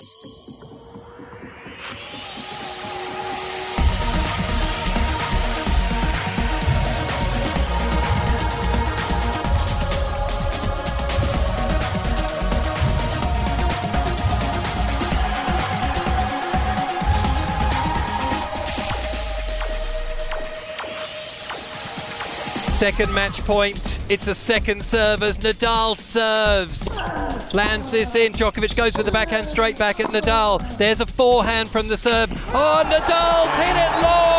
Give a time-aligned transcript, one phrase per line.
[0.00, 0.43] you.
[22.84, 23.98] Second match point.
[24.10, 26.86] It's a second serve as Nadal serves.
[27.54, 28.34] Lands this in.
[28.34, 30.60] Djokovic goes with the backhand straight back at Nadal.
[30.76, 32.30] There's a forehand from the serve.
[32.52, 34.33] Oh, Nadal's hit it long.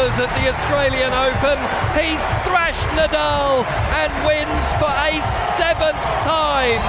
[0.00, 1.58] Others at the Australian Open.
[1.92, 3.64] He's thrashed Nadal
[4.00, 5.20] and wins for a
[5.58, 6.80] seventh time.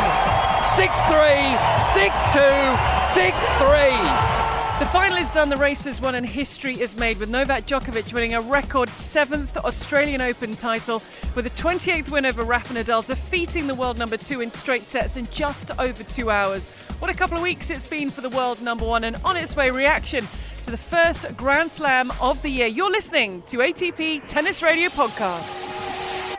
[0.79, 1.59] 6-3,
[1.91, 2.75] 6-2,
[3.11, 4.79] 6-3.
[4.79, 8.13] The final is done, the race is won, and history is made with Novak Djokovic
[8.13, 11.03] winning a record seventh Australian Open title
[11.35, 15.17] with a 28th win over Rafa Nadal, defeating the world number two in straight sets
[15.17, 16.67] in just over two hours.
[16.99, 19.55] What a couple of weeks it's been for the world number one, and on its
[19.55, 20.25] way reaction
[20.63, 22.67] to the first Grand Slam of the year.
[22.67, 26.37] You're listening to ATP Tennis Radio Podcast.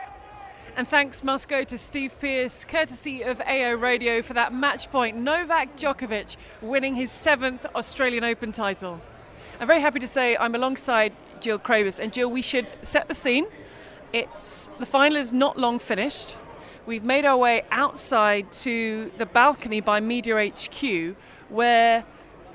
[0.77, 5.17] And thanks must go to Steve Pearce, courtesy of AO Radio, for that match point.
[5.17, 9.01] Novak Djokovic winning his seventh Australian Open title.
[9.59, 11.99] I'm very happy to say I'm alongside Jill Craybas.
[11.99, 13.45] And Jill, we should set the scene.
[14.13, 16.37] It's the final is not long finished.
[16.85, 21.15] We've made our way outside to the balcony by Media HQ,
[21.49, 22.05] where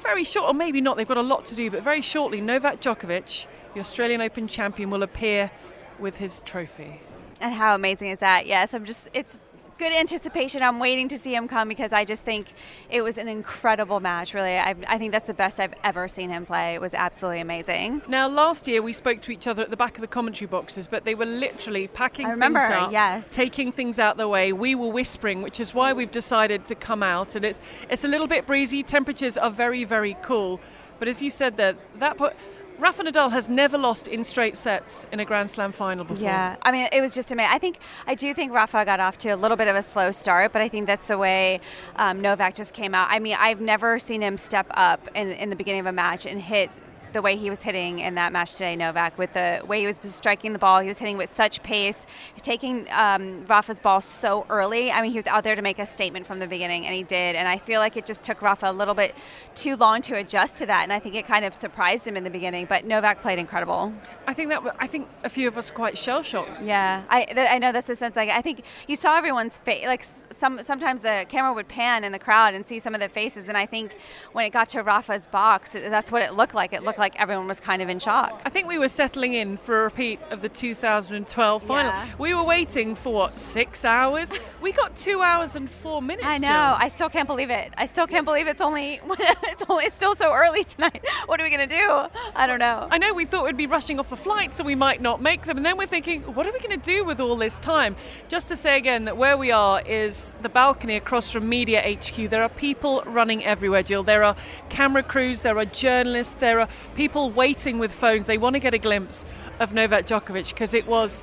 [0.02, 2.80] very short, or maybe not, they've got a lot to do, but very shortly, Novak
[2.80, 5.50] Djokovic, the Australian Open champion, will appear
[5.98, 7.00] with his trophy.
[7.40, 8.46] And how amazing is that?
[8.46, 9.38] Yes, I'm just, it's
[9.78, 10.62] good anticipation.
[10.62, 12.48] I'm waiting to see him come because I just think
[12.90, 14.58] it was an incredible match, really.
[14.58, 16.74] I, I, think that's the best I've ever seen him play.
[16.74, 18.02] It was absolutely amazing.
[18.08, 20.88] Now, last year we spoke to each other at the back of the commentary boxes,
[20.88, 23.30] but they were literally packing I remember, things up, yes.
[23.30, 24.52] taking things out the way.
[24.52, 27.36] We were whispering, which is why we've decided to come out.
[27.36, 28.82] And it's, it's a little bit breezy.
[28.82, 30.60] Temperatures are very, very cool.
[30.98, 32.34] But as you said there, that put
[32.78, 36.22] Rafa Nadal has never lost in straight sets in a Grand Slam final before.
[36.22, 37.50] Yeah, I mean, it was just amazing.
[37.52, 40.12] I think I do think Rafa got off to a little bit of a slow
[40.12, 41.60] start, but I think that's the way
[41.96, 43.08] um, Novak just came out.
[43.10, 46.24] I mean, I've never seen him step up in, in the beginning of a match
[46.24, 46.70] and hit
[47.18, 49.98] the way he was hitting in that match today, Novak, with the way he was
[50.04, 50.78] striking the ball.
[50.78, 52.06] He was hitting with such pace,
[52.42, 54.92] taking um, Rafa's ball so early.
[54.92, 57.02] I mean, he was out there to make a statement from the beginning, and he
[57.02, 57.34] did.
[57.34, 59.16] And I feel like it just took Rafa a little bit
[59.56, 62.22] too long to adjust to that, and I think it kind of surprised him in
[62.22, 62.66] the beginning.
[62.66, 63.92] But Novak played incredible.
[64.28, 66.62] I think that I think a few of us are quite shell shocked.
[66.62, 68.14] Yeah, I, th- I know that's the sense.
[68.14, 69.86] Like I think you saw everyone's face.
[69.86, 73.08] Like some sometimes the camera would pan in the crowd and see some of the
[73.08, 73.96] faces, and I think
[74.30, 76.72] when it got to Rafa's box, that's what it looked like.
[76.72, 78.40] It looked like everyone was kind of in shock.
[78.44, 81.92] I think we were settling in for a repeat of the 2012 final.
[81.92, 82.08] Yeah.
[82.18, 84.32] We were waiting for what, six hours?
[84.60, 86.26] we got two hours and four minutes.
[86.26, 86.48] I know.
[86.48, 86.76] Jill.
[86.78, 87.72] I still can't believe it.
[87.76, 91.04] I still can't believe it's only it's only it's still so early tonight.
[91.26, 92.06] What are we gonna do?
[92.34, 92.88] I don't know.
[92.90, 95.44] I know we thought we'd be rushing off a flight, so we might not make
[95.44, 95.56] them.
[95.56, 97.96] And then we're thinking, what are we going to do with all this time?
[98.28, 102.30] Just to say again that where we are is the balcony across from Media HQ.
[102.30, 104.02] There are people running everywhere, Jill.
[104.02, 104.36] There are
[104.68, 106.68] camera crews, there are journalists, there are
[106.98, 108.26] people waiting with phones.
[108.26, 109.24] They want to get a glimpse
[109.60, 111.22] of Novak Djokovic because it was.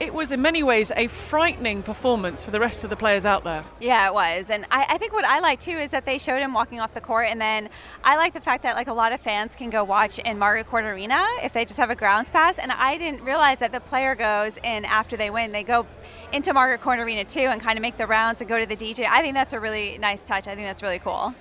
[0.00, 3.44] It was in many ways a frightening performance for the rest of the players out
[3.44, 3.64] there.
[3.80, 6.40] Yeah, it was, and I, I think what I like too is that they showed
[6.40, 7.70] him walking off the court, and then
[8.02, 10.66] I like the fact that like a lot of fans can go watch in Margaret
[10.66, 13.80] Court Arena if they just have a grounds pass, and I didn't realize that the
[13.80, 15.86] player goes in after they win, they go
[16.32, 18.76] into Margaret Court Arena too, and kind of make the rounds and go to the
[18.76, 19.06] DJ.
[19.08, 20.48] I think that's a really nice touch.
[20.48, 21.34] I think that's really cool.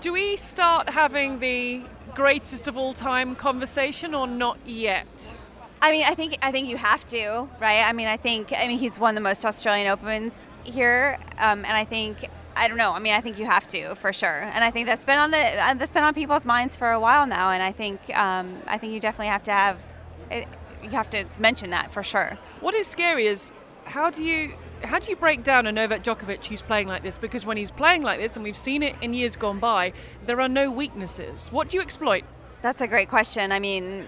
[0.00, 1.82] Do we start having the
[2.16, 5.34] greatest of all time conversation or not yet?
[5.82, 7.82] I mean, I think I think you have to, right?
[7.82, 11.76] I mean, I think I mean he's won the most Australian Opens here, um, and
[11.76, 12.92] I think I don't know.
[12.92, 15.30] I mean, I think you have to for sure, and I think that's been on
[15.30, 18.62] the uh, that's been on people's minds for a while now, and I think um,
[18.66, 19.78] I think you definitely have to have
[20.30, 20.48] it,
[20.82, 22.38] you have to mention that for sure.
[22.60, 23.52] What is scary is
[23.84, 27.18] how do you how do you break down a Novak Djokovic who's playing like this?
[27.18, 29.92] Because when he's playing like this, and we've seen it in years gone by,
[30.24, 31.50] there are no weaknesses.
[31.52, 32.24] What do you exploit?
[32.62, 33.52] That's a great question.
[33.52, 34.06] I mean,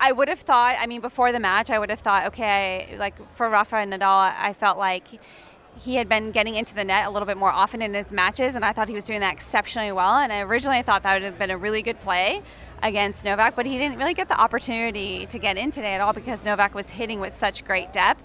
[0.00, 0.76] I would have thought.
[0.78, 4.32] I mean, before the match, I would have thought, okay, like for Rafa and Nadal,
[4.36, 5.06] I felt like
[5.78, 8.56] he had been getting into the net a little bit more often in his matches,
[8.56, 10.16] and I thought he was doing that exceptionally well.
[10.16, 12.42] And I originally I thought that would have been a really good play
[12.82, 16.12] against Novak, but he didn't really get the opportunity to get in today at all
[16.12, 18.22] because Novak was hitting with such great depth.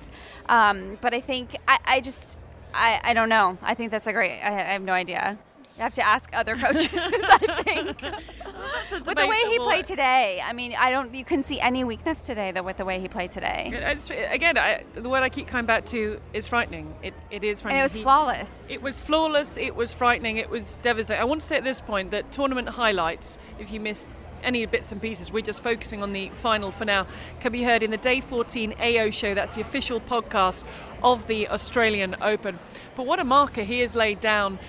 [0.48, 2.38] Um, but I think I, I just
[2.74, 3.58] I, I, don't know.
[3.62, 4.42] I think that's a great.
[4.42, 5.38] I, I have no idea.
[5.78, 8.02] You have to ask other coaches, I think.
[8.92, 11.14] with the way he played today, I mean, I don't.
[11.14, 13.70] You couldn't see any weakness today, though, with the way he played today.
[13.96, 16.94] Just, again, I, the word I keep coming back to is frightening.
[17.02, 17.82] It, it is frightening.
[17.82, 18.68] And it was he, flawless.
[18.70, 19.58] It was flawless.
[19.58, 20.38] It was frightening.
[20.38, 21.22] It was devastating.
[21.22, 24.92] I want to say at this point that tournament highlights, if you missed any bits
[24.92, 27.08] and pieces, we're just focusing on the final for now,
[27.40, 29.34] can be heard in the Day 14 AO show.
[29.34, 30.66] That's the official podcast
[31.02, 32.60] of the Australian Open.
[32.96, 34.60] But what a marker he has laid down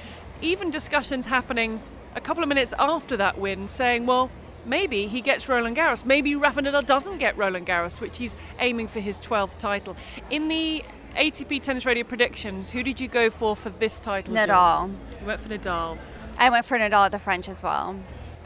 [0.40, 1.80] even discussions happening
[2.14, 4.30] a couple of minutes after that win saying, well,
[4.64, 6.04] maybe he gets Roland Garros.
[6.04, 9.96] Maybe Rafa Nadal doesn't get Roland Garros, which he's aiming for his 12th title.
[10.30, 10.84] In the
[11.16, 14.34] ATP Tennis Radio predictions, who did you go for for this title?
[14.34, 14.94] Nadal.
[15.20, 15.98] You went for Nadal.
[16.38, 17.96] I went for Nadal at the French as well.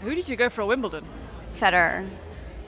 [0.01, 1.05] Who did you go for at Wimbledon?
[1.59, 2.07] Federer.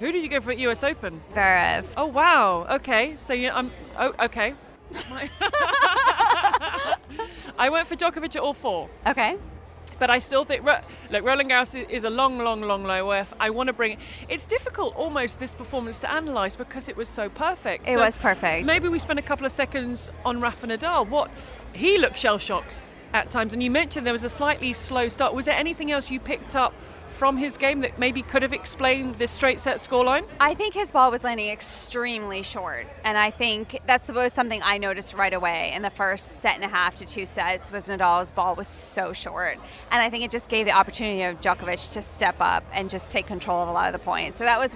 [0.00, 1.20] Who did you go for at US Open?
[1.32, 1.84] Zverev.
[1.96, 2.66] Oh wow.
[2.70, 3.16] Okay.
[3.16, 3.70] So you, I'm.
[3.99, 4.55] Oh, okay.
[7.60, 8.88] I went for Djokovic at all four.
[9.06, 9.36] Okay.
[9.98, 13.34] But I still think, look, Roland Garros is a long, long, long, way off.
[13.38, 13.98] I want to bring.
[14.30, 17.86] It's difficult almost this performance to analyse because it was so perfect.
[17.86, 18.64] It so was perfect.
[18.64, 21.06] Maybe we spend a couple of seconds on Rafa Nadal.
[21.06, 21.30] What
[21.74, 25.34] he looked shell shocked at times, and you mentioned there was a slightly slow start.
[25.34, 26.72] Was there anything else you picked up
[27.20, 30.25] from his game that maybe could have explained this straight set scoreline?
[30.40, 34.78] I think his ball was landing extremely short, and I think that's was something I
[34.78, 37.70] noticed right away in the first set and a half to two sets.
[37.70, 39.58] Was Nadal's ball was so short,
[39.90, 43.11] and I think it just gave the opportunity of Djokovic to step up and just
[43.11, 44.38] take control of a lot of the points.
[44.38, 44.75] So that was,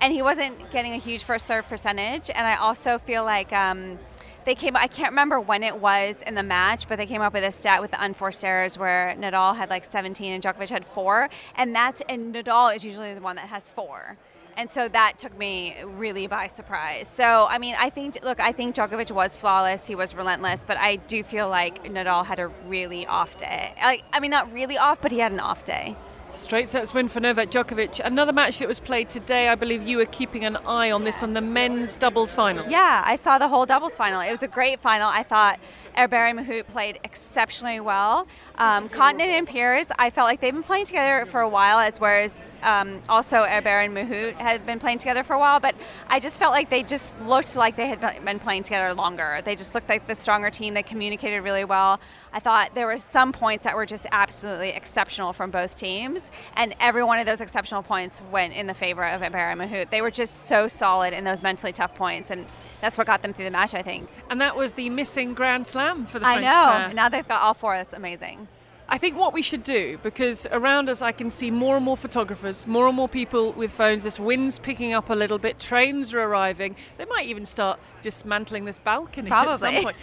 [0.00, 3.52] and he wasn't getting a huge first serve percentage, and I also feel like.
[3.52, 3.98] Um,
[4.44, 7.32] they came I can't remember when it was in the match, but they came up
[7.32, 10.86] with a stat with the unforced errors where Nadal had like 17 and Djokovic had
[10.86, 14.16] 4, and that's and Nadal is usually the one that has 4.
[14.56, 17.08] And so that took me really by surprise.
[17.08, 19.86] So, I mean, I think, look, I think Djokovic was flawless.
[19.86, 23.72] He was relentless, but I do feel like Nadal had a really off day.
[23.82, 25.96] Like, I mean, not really off, but he had an off day.
[26.32, 28.00] Straight sets win for Novak Djokovic.
[28.02, 29.48] Another match that was played today.
[29.48, 32.66] I believe you were keeping an eye on this on the men's doubles final.
[32.68, 34.20] Yeah, I saw the whole doubles final.
[34.22, 35.08] It was a great final.
[35.08, 35.60] I thought
[35.94, 38.26] Herbert Mahut played exceptionally well.
[38.56, 42.00] Um, Kontinen and Peers, I felt like they've been playing together for a while, as
[42.00, 45.74] whereas um, also Herbert and Mahut had been playing together for a while, but
[46.08, 49.40] I just felt like they just looked like they had been playing together longer.
[49.44, 50.74] They just looked like the stronger team.
[50.74, 51.98] They communicated really well.
[52.32, 56.74] I thought there were some points that were just absolutely exceptional from both teams, and
[56.80, 59.90] every one of those exceptional points went in the favor of Herbert and Mahut.
[59.90, 62.46] They were just so solid in those mentally tough points, and
[62.80, 64.08] that's what got them through the match, I think.
[64.30, 66.92] And that was the missing Grand Slam for the I French know.
[66.94, 67.76] Now they've got all four.
[67.76, 68.48] That's amazing.
[68.88, 71.96] I think what we should do, because around us I can see more and more
[71.96, 74.02] photographers, more and more people with phones.
[74.04, 76.76] This wind's picking up a little bit, trains are arriving.
[76.98, 79.52] They might even start dismantling this balcony Probably.
[79.52, 79.96] at some point.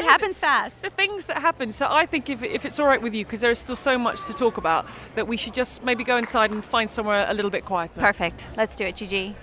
[0.00, 0.82] It happens fast.
[0.82, 1.72] The things that happen.
[1.72, 3.98] So I think if, if it's all right with you, because there is still so
[3.98, 7.34] much to talk about, that we should just maybe go inside and find somewhere a
[7.34, 8.00] little bit quieter.
[8.00, 8.46] Perfect.
[8.56, 9.34] Let's do it, Gigi.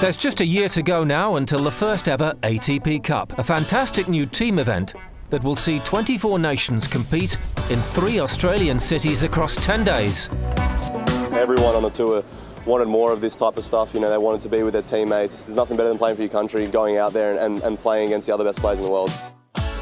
[0.00, 4.08] There's just a year to go now until the first ever ATP Cup, a fantastic
[4.08, 4.94] new team event
[5.28, 7.36] that will see 24 nations compete
[7.68, 10.30] in three Australian cities across 10 days.
[11.34, 12.24] Everyone on the tour
[12.64, 13.92] wanted more of this type of stuff.
[13.92, 15.44] You know, they wanted to be with their teammates.
[15.44, 18.06] There's nothing better than playing for your country, going out there and, and, and playing
[18.06, 19.12] against the other best players in the world.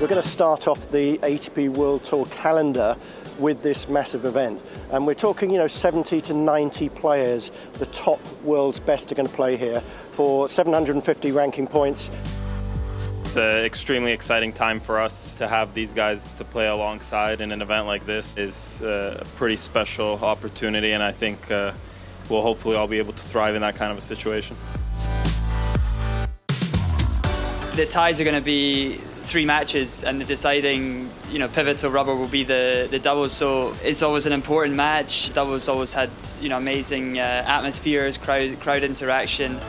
[0.01, 2.97] We're going to start off the ATP World Tour calendar
[3.39, 4.61] with this massive event.
[4.93, 9.29] And we're talking, you know, 70 to 90 players, the top world's best are going
[9.29, 9.83] to play here
[10.19, 12.11] for 750 ranking points.
[13.23, 17.53] It's an extremely exciting time for us to have these guys to play alongside in
[17.53, 21.71] an event like this is uh, a pretty special opportunity and I think uh,
[22.29, 24.57] we'll hopefully all be able to thrive in that kind of a situation.
[27.77, 32.17] The ties are going to be three matches and the deciding you know pivotal rubber
[32.17, 36.09] will be the the doubles so it's always an important match doubles always had
[36.41, 39.61] you know amazing uh, atmospheres crowd crowd interaction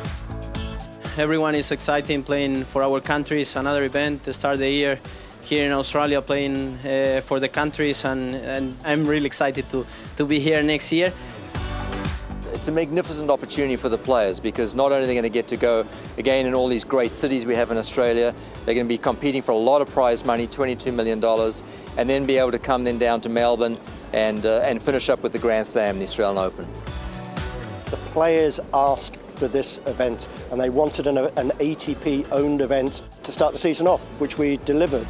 [1.20, 4.98] everyone is excited playing for our countries another event to start the year
[5.42, 9.86] here in Australia playing uh, for the countries and, and I'm really excited to,
[10.16, 11.12] to be here next year.
[12.54, 15.50] It's a magnificent opportunity for the players because not only are they going to get
[15.50, 15.86] to go
[16.18, 18.34] again in all these great cities we have in Australia,
[18.64, 21.22] they're going to be competing for a lot of prize money, $22 million,
[21.98, 23.78] and then be able to come then down to Melbourne
[24.14, 26.66] and, uh, and finish up with the Grand Slam, the Australian Open.
[27.92, 33.32] The players asked for this event and they wanted an, an ATP owned event to
[33.32, 35.08] start the season off, which we delivered.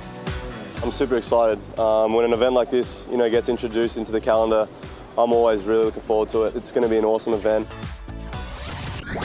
[0.84, 1.60] I'm super excited.
[1.78, 4.68] Um, when an event like this, you know, gets introduced into the calendar,
[5.18, 6.56] I'm always really looking forward to it.
[6.56, 7.68] It's going to be an awesome event.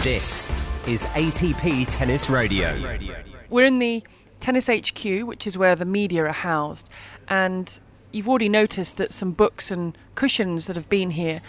[0.02, 0.50] This
[0.88, 2.98] is ATP Tennis Radio.
[3.50, 4.02] We're in the
[4.40, 6.88] Tennis HQ, which is where the media are housed,
[7.28, 7.78] and
[8.10, 11.40] you've already noticed that some books and cushions that have been here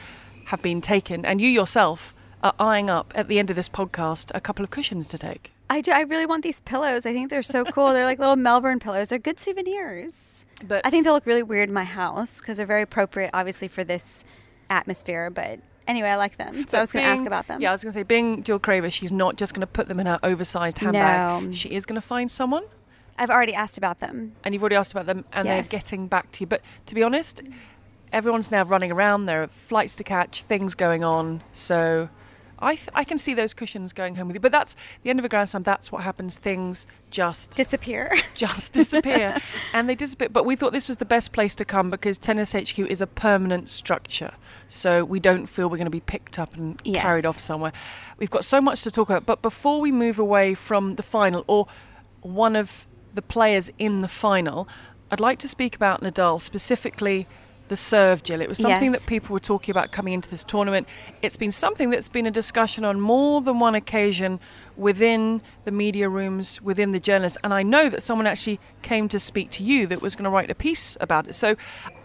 [0.47, 2.13] have been taken, and you yourself
[2.45, 5.51] are eyeing up at the end of this podcast a couple of cushions to take.
[5.67, 5.91] I do.
[5.91, 7.05] I really want these pillows.
[7.07, 7.91] I think they're so cool.
[7.91, 9.09] they're like little Melbourne pillows.
[9.09, 10.45] They're good souvenirs.
[10.67, 13.67] But I think they'll look really weird in my house because they're very appropriate, obviously,
[13.67, 14.23] for this
[14.69, 15.31] atmosphere.
[15.31, 16.67] But anyway, I like them.
[16.67, 17.61] So I was going to ask about them.
[17.61, 19.87] Yeah, I was going to say, being Jill Craybas, she's not just going to put
[19.87, 21.43] them in her oversized handbag.
[21.45, 21.51] No.
[21.51, 22.65] She is going to find someone,
[23.17, 24.33] I've already asked about them.
[24.43, 25.67] and you've already asked about them, and Yes.
[25.69, 26.47] they're getting back to you.
[26.47, 27.41] But to be honest,
[28.13, 29.25] everyone's now running around.
[29.25, 31.41] There are flights to catch, things going on.
[31.53, 32.09] So
[32.59, 34.39] I, th- I can see those cushions going home with you.
[34.39, 35.63] But that's the end of a Grand Slam.
[35.63, 36.37] That's what happens.
[36.37, 38.11] Things just Disappear.
[38.33, 39.37] just disappear.
[39.73, 40.29] and they disappear.
[40.29, 43.07] But we thought this was the best place to come because Tennis HQ is a
[43.07, 44.31] permanent structure.
[44.67, 47.01] So we don't feel we're going to be picked up and Yes.
[47.01, 47.73] carried off somewhere.
[48.17, 49.25] We've got so much to talk about.
[49.25, 51.67] But before we move away from the final or
[52.21, 54.67] one of the players in the final,
[55.11, 57.27] I'd like to speak about Nadal, specifically
[57.67, 58.41] the serve, Jill.
[58.41, 59.01] It was something Yes.
[59.01, 60.87] that people were talking about coming into this tournament.
[61.21, 64.39] It's been something that's been a discussion on more than one occasion
[64.77, 67.37] within the media rooms, within the journalists.
[67.43, 70.29] And I know that someone actually came to speak to you that was going to
[70.29, 71.33] write a piece about it.
[71.33, 71.55] So,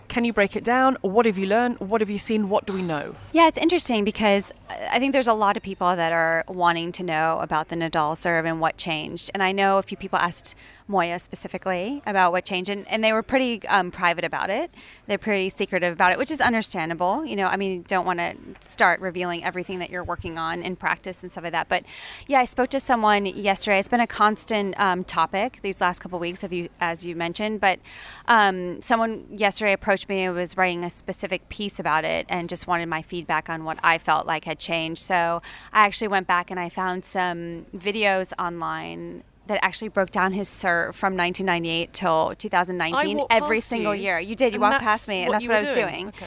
[0.09, 0.97] can you break it down?
[1.03, 1.79] What have you learned?
[1.79, 2.49] What have you seen?
[2.49, 3.15] What do we know?
[3.31, 7.05] Yeah, it's interesting because I think there's a lot of people that are wanting to
[7.05, 9.31] know about the Nadal serve and what changed.
[9.35, 10.57] And I know a few people asked
[10.91, 14.71] Moya specifically about what changed, and, and they were pretty um, private about it.
[15.07, 17.25] They're pretty secretive about it, which is understandable.
[17.25, 20.77] You know, I mean, don't want to start revealing everything that you're working on in
[20.77, 21.69] practice and stuff like that.
[21.69, 21.85] But
[22.27, 23.79] yeah, I spoke to someone yesterday.
[23.79, 27.61] It's been a constant um, topic these last couple weeks, you, as you mentioned.
[27.61, 27.79] But
[28.27, 32.67] um, someone yesterday approached me and was writing a specific piece about it and just
[32.67, 35.03] wanted my feedback on what I felt like had changed.
[35.03, 35.41] So
[35.73, 40.49] I actually went back and I found some videos online that actually broke down his
[40.49, 44.21] serve from 1998 till 2019 every single you, year.
[44.21, 44.53] You did.
[44.53, 46.05] You and walked past me, and that's what I was doing.
[46.05, 46.09] doing.
[46.09, 46.27] Okay.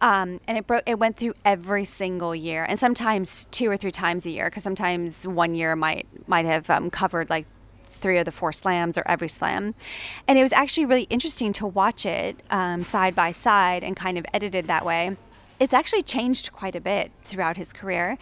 [0.00, 0.82] Um, and it broke.
[0.86, 4.46] It went through every single year, and sometimes two or three times a year.
[4.46, 7.44] Because sometimes one year might might have um, covered like
[7.92, 9.74] three of the four slams or every slam,
[10.26, 14.16] and it was actually really interesting to watch it um, side by side and kind
[14.16, 15.14] of edited that way.
[15.60, 18.16] It's actually changed quite a bit throughout his career.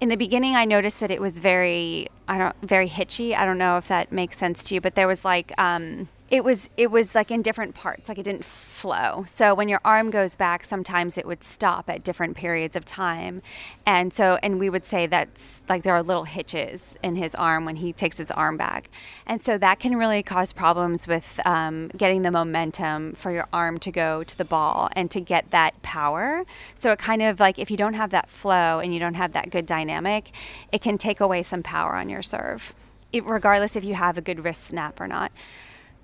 [0.00, 3.34] In the beginning, I noticed that it was very, I don't, very hitchy.
[3.34, 6.42] I don't know if that makes sense to you, but there was like, um, it
[6.42, 9.24] was, it was like in different parts, like it didn't flow.
[9.28, 13.42] So when your arm goes back, sometimes it would stop at different periods of time,
[13.84, 17.66] and so, and we would say that's like there are little hitches in his arm
[17.66, 18.88] when he takes his arm back,
[19.26, 23.78] and so that can really cause problems with um, getting the momentum for your arm
[23.78, 26.42] to go to the ball and to get that power.
[26.74, 29.34] So it kind of like if you don't have that flow and you don't have
[29.34, 30.32] that good dynamic,
[30.72, 32.72] it can take away some power on your serve,
[33.12, 35.30] it, regardless if you have a good wrist snap or not.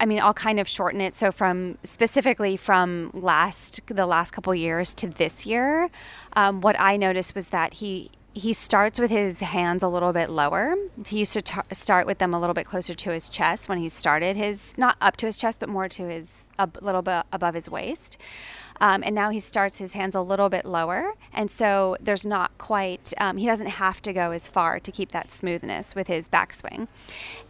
[0.00, 1.14] I mean, I'll kind of shorten it.
[1.14, 5.90] So from specifically from last the last couple years to this year,
[6.32, 10.30] um, what I noticed was that he he starts with his hands a little bit
[10.30, 10.76] lower.
[11.04, 13.78] He used to t- start with them a little bit closer to his chest when
[13.78, 17.24] he started his not up to his chest, but more to his a little bit
[17.32, 18.16] above his waist.
[18.80, 22.56] Um, and now he starts his hands a little bit lower, and so there's not
[22.58, 23.12] quite.
[23.18, 26.88] Um, he doesn't have to go as far to keep that smoothness with his backswing,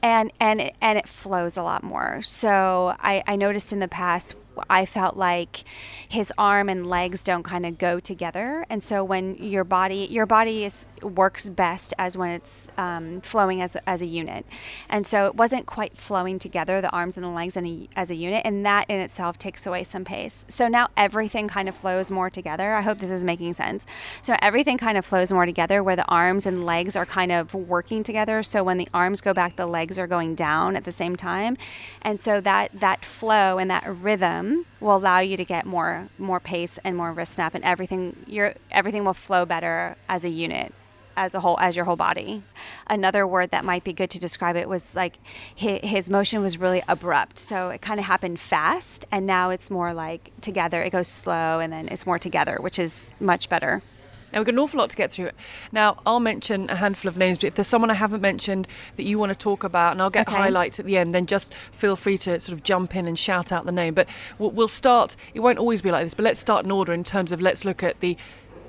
[0.03, 2.21] and and it, and it flows a lot more.
[2.23, 4.35] So I, I noticed in the past.
[4.69, 5.65] I felt like
[6.09, 10.27] his arm and legs don't kind of go together, and so when your body your
[10.27, 14.45] body is works best as when it's um, flowing as, as a unit,
[14.89, 18.15] and so it wasn't quite flowing together the arms and the legs a, as a
[18.15, 20.45] unit, and that in itself takes away some pace.
[20.49, 22.75] So now everything kind of flows more together.
[22.75, 23.87] I hope this is making sense.
[24.23, 27.55] So everything kind of flows more together, where the arms and legs are kind of
[27.55, 28.43] working together.
[28.43, 31.57] So when the arms go back, the legs are going down at the same time,
[32.03, 34.50] and so that that flow and that rhythm
[34.81, 38.55] will allow you to get more more pace and more wrist snap, and everything your
[38.71, 40.73] everything will flow better as a unit
[41.17, 42.43] as a whole as your whole body.
[42.87, 45.19] Another word that might be good to describe it was like
[45.55, 47.39] his, his motion was really abrupt.
[47.39, 50.83] So it kind of happened fast and now it's more like together.
[50.83, 53.83] It goes slow and then it's more together which is much better
[54.33, 55.31] Now, we've got an awful lot to get through.
[55.73, 59.03] Now, I'll mention a handful of names, but if there's someone I haven't mentioned that
[59.03, 60.37] you want to talk about, and I'll get Okay.
[60.37, 63.51] highlights at the end, then just feel free to sort of jump in and shout
[63.53, 63.95] out the name.
[63.95, 64.09] But
[64.39, 67.33] we'll, start, it won't always be like this, but let's start in order in terms
[67.33, 68.17] of let's look at the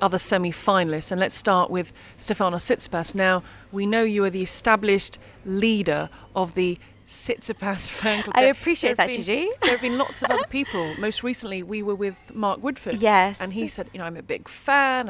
[0.02, 1.12] other semi finalists.
[1.12, 3.14] And let's start with Stefano Tsitsipas.
[3.14, 6.80] Now, we know you are the established leader of the
[7.12, 8.34] Tsitsipas fan club.
[8.38, 9.50] I appreciate that, been- Gigi.
[9.62, 10.96] There have been lots of other people.
[10.98, 13.02] Most recently, we were with Mark Woodforde.
[13.02, 13.42] Yes.
[13.42, 15.10] And he said, you know, I'm a big fan,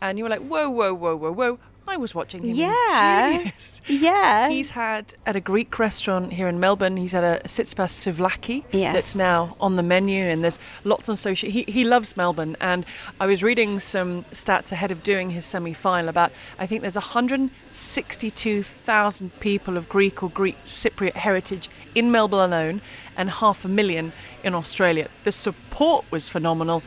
[0.00, 1.58] and you were like, whoa, whoa, whoa, whoa, whoa.
[1.92, 2.56] I was watching him.
[2.56, 3.36] Yeah.
[3.38, 3.82] Julius.
[3.86, 4.48] Yeah.
[4.48, 6.96] He's had at a Greek restaurant here in Melbourne.
[6.96, 8.94] He's had a Tsitsipas souvlaki Yes.
[8.94, 11.50] that's now on the menu, and there's lots on social.
[11.50, 12.86] He he loves Melbourne, and
[13.20, 16.32] I was reading some stats ahead of doing his semi-final about.
[16.58, 22.80] I think there's 162,000 people of Greek or Greek Cypriot heritage in Melbourne alone,
[23.16, 25.08] and half a million in Australia.
[25.24, 26.82] The support was phenomenal,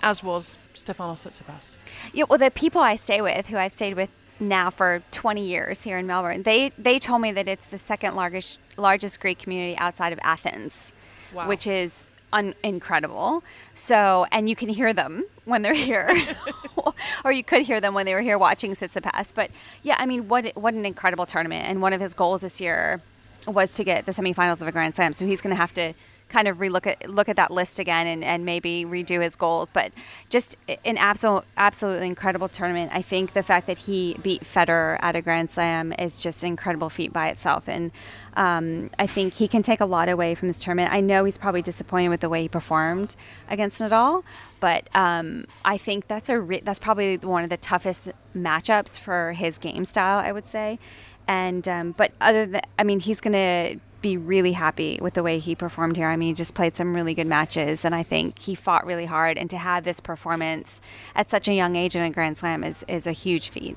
[0.00, 1.80] as was Stefanos Tsitsipas.
[2.12, 4.10] Yeah, well, the people I stay with, who I've stayed with
[4.40, 8.14] now for 20 years here in Melbourne, they they told me that it's the second
[8.16, 10.92] largest largest Greek community outside of Athens,
[11.32, 11.48] Wow.
[11.48, 11.92] which is
[12.32, 13.42] un- incredible.
[13.74, 16.10] So, and you can hear them when they're here,
[17.24, 19.28] or you could hear them when they were here watching Tsitsipas.
[19.34, 19.50] But
[19.82, 21.66] yeah, I mean, what what an incredible tournament!
[21.68, 23.00] And one of his goals this year
[23.46, 25.12] was to get the semifinals of a Grand Slam.
[25.12, 25.92] So he's going to have to
[26.34, 29.70] kind of relook at look at that list again and, and maybe redo his goals.
[29.70, 29.92] But
[30.28, 32.90] just an absolute absolutely incredible tournament.
[32.92, 36.48] I think the fact that he beat Federer at a Grand Slam is just an
[36.48, 37.68] incredible feat by itself.
[37.68, 37.92] And
[38.36, 40.92] um, I think he can take a lot away from this tournament.
[40.92, 43.14] I know he's probably disappointed with the way he performed
[43.48, 44.24] against Nadal,
[44.58, 49.34] but um, I think that's a re- that's probably one of the toughest matchups for
[49.34, 50.18] his game style.
[50.18, 50.80] I would say.
[51.26, 55.38] And um, but other than, I mean, he's gonna be really happy with the way
[55.38, 56.08] he performed here.
[56.08, 59.06] I mean, he just played some really good matches, and I think he fought really
[59.06, 59.38] hard.
[59.38, 60.82] And to have this performance
[61.16, 63.76] at such a young age in a Grand Slam is is a huge feat.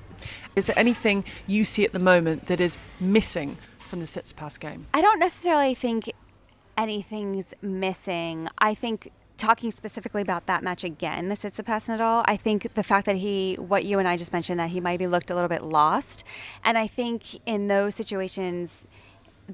[0.55, 4.87] Is there anything you see at the moment that is missing from the Tsitsipas game?
[4.93, 6.11] I don't necessarily think
[6.77, 8.49] anything's missing.
[8.57, 13.05] I think talking specifically about that match again, the Tsitsipas Nadal, I think the fact
[13.05, 15.63] that he, what you and I just mentioned, that he maybe looked a little bit
[15.63, 16.25] lost,
[16.65, 18.87] and I think in those situations.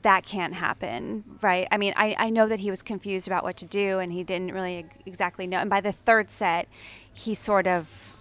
[0.01, 1.67] That can't happen, right?
[1.71, 4.23] I mean, I, I know that he was confused about what to do and he
[4.23, 5.59] didn't really exactly know.
[5.59, 6.67] And by the third set,
[7.13, 8.13] he sort of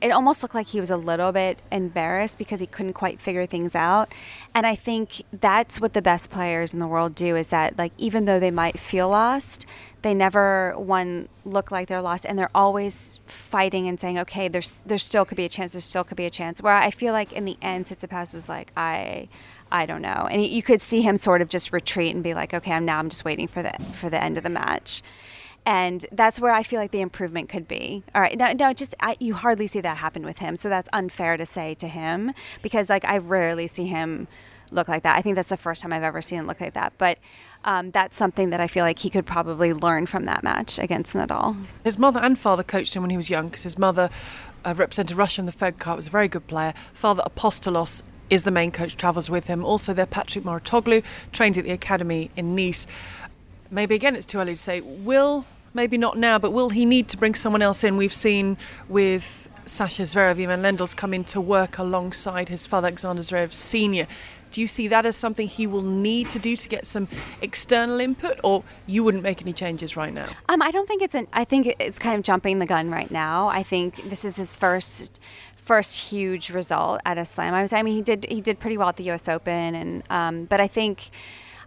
[0.00, 3.46] it almost looked like he was a little bit embarrassed because he couldn't quite figure
[3.46, 4.12] things out.
[4.54, 7.92] And I think that's what the best players in the world do is that like
[7.98, 9.66] even though they might feel lost,
[10.02, 14.80] they never one look like they're lost and they're always fighting and saying, Okay, there's
[14.86, 16.62] there still could be a chance, there still could be a chance.
[16.62, 19.28] Where I feel like in the end Tsitsipas was like, I
[19.72, 20.28] I don't know.
[20.30, 22.98] And you could see him sort of just retreat and be like, Okay, I'm now
[22.98, 25.02] I'm just waiting for the for the end of the match
[25.66, 28.02] and that's where I feel like the improvement could be.
[28.14, 30.88] All right, no, no, just I, you hardly see that happen with him, so that's
[30.92, 34.26] unfair to say to him because like I rarely see him
[34.72, 35.16] look like that.
[35.16, 37.18] I think that's the first time I've ever seen him look like that, but.
[37.62, 41.14] Um, that's something that I feel like he could probably learn from that match against
[41.14, 41.66] Nadal.
[41.84, 44.08] His mother and father coached him when he was young because his mother
[44.64, 46.72] uh, represented Russia in the Fed Cup, was a very good player.
[46.94, 49.64] Father Apostolos is the main coach, travels with him.
[49.64, 52.86] Also, there, Patrick Mouratoglou trains at the academy in Nice.
[53.70, 54.80] Maybe again, it's too early to say.
[54.80, 57.96] Will maybe not now, but will he need to bring someone else in?
[57.96, 58.56] We've seen
[58.88, 64.06] with Sasha Zverev, Ivan Lendls come in to work alongside his father, Alexander Zverev Senior.
[64.50, 67.06] Do you see that as something he will need to do to get some
[67.40, 70.28] external input, or you wouldn't make any changes right now?
[70.48, 71.28] Um, I don't think it's an.
[71.32, 73.46] I think it's kind of jumping the gun right now.
[73.46, 75.20] I think this is his first
[75.70, 77.54] first huge result at a slam.
[77.54, 77.72] I was.
[77.72, 79.28] I mean, he did he did pretty well at the U.S.
[79.28, 81.10] Open, and um, but I think.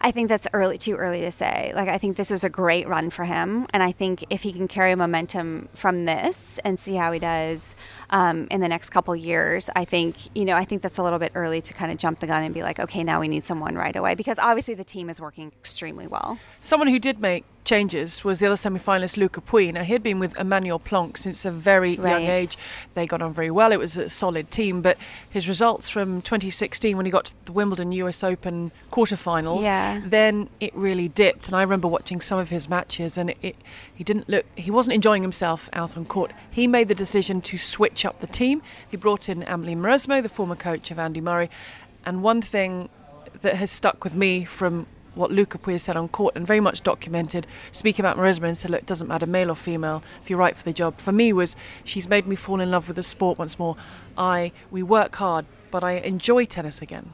[0.06, 1.72] I think that's early, too early to say.
[1.74, 4.52] Like, I think this was a great run for him, and I think if he
[4.52, 7.78] can carry momentum from this and see how he does
[8.10, 11.20] um, in the next couple years, I think you know, I think that's a little
[11.20, 13.46] bit early to kind of jump the gun and be like, okay, now we need
[13.46, 16.38] someone right away because obviously the team is working extremely well.
[16.60, 19.72] Someone who did make changes was the other semi-finalist Lucas Pouille.
[19.74, 22.12] Now he had been with Emmanuel Planque since a very Right.
[22.12, 22.58] young age.
[22.94, 23.72] They got on very well.
[23.72, 24.98] It was a solid team, but
[25.30, 30.02] his results from 2016 when he got to the Wimbledon US Open quarterfinals, Yeah.
[30.06, 31.48] then it really dipped.
[31.48, 33.56] And I remember watching some of his matches, and it, it
[33.94, 34.46] he didn't look.
[34.56, 36.32] He wasn't enjoying himself out on court.
[36.52, 38.62] He made the decision to switch up the team.
[38.90, 41.50] He brought in Amelie Mauresmo, the former coach of Andy Murray,
[42.06, 42.90] and one thing
[43.42, 46.82] that has stuck with me from what Lucas Pouille said on court and very much
[46.82, 50.40] documented, speaking about Mauresmo and said, look, it doesn't matter, male or female, if you're
[50.40, 50.98] right for the job.
[50.98, 53.76] For me was, she's made me fall in love with the sport once more.
[54.18, 57.14] I, we work hard, but I enjoy tennis again.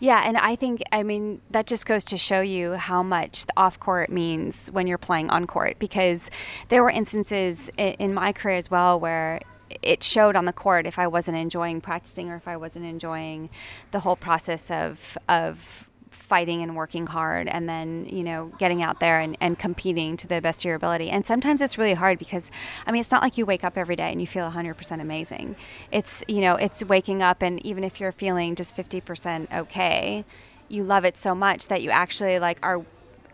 [0.00, 3.52] Yeah, and I think I mean that just goes to show you how much the
[3.54, 6.30] off court means when you're playing on court because
[6.68, 9.42] there were instances in my career as well where
[9.82, 13.50] it showed on the court if I wasn't enjoying practicing or if I wasn't enjoying
[13.90, 19.00] the whole process of of fighting and working hard and then you know getting out
[19.00, 22.18] there and, and competing to the best of your ability and sometimes it's really hard
[22.18, 22.50] because
[22.86, 25.54] i mean it's not like you wake up every day and you feel 100% amazing
[25.92, 30.24] it's you know it's waking up and even if you're feeling just 50% okay
[30.68, 32.84] you love it so much that you actually like are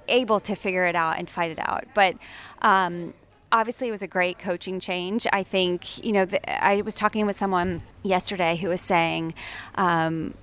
[0.08, 2.14] able to figure it out and fight it out but
[2.62, 3.14] um,
[3.52, 5.26] obviously it was a great coaching change.
[5.32, 9.34] I think you know the, I was talking with someone yesterday who was saying.
[9.76, 10.34] Um,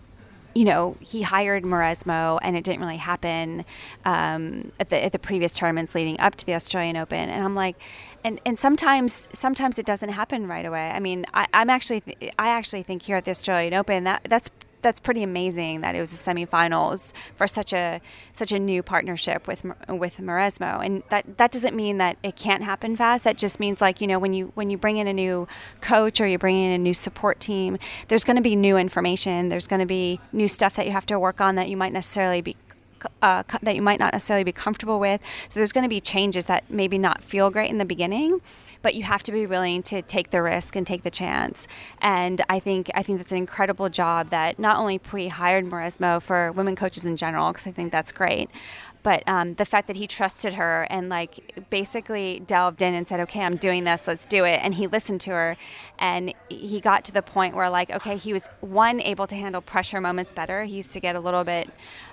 [0.53, 3.65] you know, he hired Mauresmo, and it didn't really happen
[4.05, 7.29] um, at the at the previous tournaments leading up to the Australian Open.
[7.29, 7.75] And I'm like,
[8.23, 10.91] and and sometimes sometimes it doesn't happen right away.
[10.91, 14.27] I mean, I, am actually th- I actually think here at the Australian Open that
[14.29, 14.51] that's
[14.83, 18.01] that's pretty amazing that it was the semifinals for such a
[18.33, 22.63] such a new partnership with with Mauresmo, and that that doesn't mean that it can't
[22.63, 23.23] happen fast.
[23.23, 25.47] That just means like you know when you when you bring in a new
[25.81, 27.77] coach or you bring in a new support team,
[28.09, 29.49] there's going to be new information.
[29.49, 31.93] There's going to be new stuff that you have to work on that you might
[31.93, 32.55] necessarily be
[33.21, 35.21] uh, that you might not necessarily be comfortable with.
[35.49, 38.41] So there's going to be changes that maybe not feel great in the beginning,
[38.83, 41.67] but you have to be willing to take the risk and take the chance.
[41.99, 46.21] And I think I think that's an incredible job that not only Pouille hired Mauresmo
[46.21, 48.51] for women coaches in general, because I think that's great,
[49.03, 53.19] but um, the fact that he trusted her and like basically delved in and said
[53.19, 55.57] okay i'm doing this let's do it and he listened to her
[56.03, 59.61] and he got to the point where like okay he was one able to handle
[59.61, 60.65] pressure moments better.
[60.65, 61.69] He used to get a little bit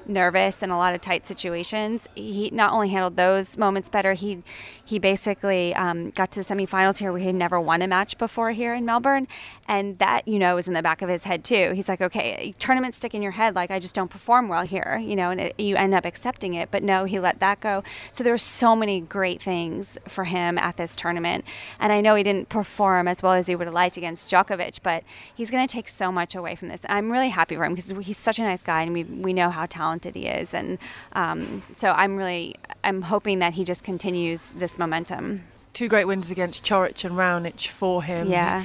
[0.07, 2.09] nervous in a lot of tight situations.
[2.15, 4.45] He not only handled those moments better he
[4.85, 8.17] he basically um, got to the semifinals here where he had never won a match
[8.17, 9.27] before here in melbourne.
[9.67, 11.73] And that you know was in the back of his head too.
[11.75, 14.99] He's like okay tournaments stick in your head like i just don't perform well here
[15.03, 16.71] you know and it, you end up accepting it.
[16.71, 17.83] But no he let that go.
[18.13, 21.45] So there were so many great things for him at this tournament.
[21.81, 25.05] And i know he didn't perform as well as he would have against Djokovic, but
[25.35, 26.81] he's going to take so much away from this.
[26.89, 29.51] I'm really happy for him because he's such a nice guy, and we we know
[29.51, 30.79] how talented he is, and
[31.13, 36.31] um, so I'm really I'm hoping that he just continues this momentum two great wins
[36.31, 38.29] against Coric and Raonic for him.
[38.29, 38.65] Yeah.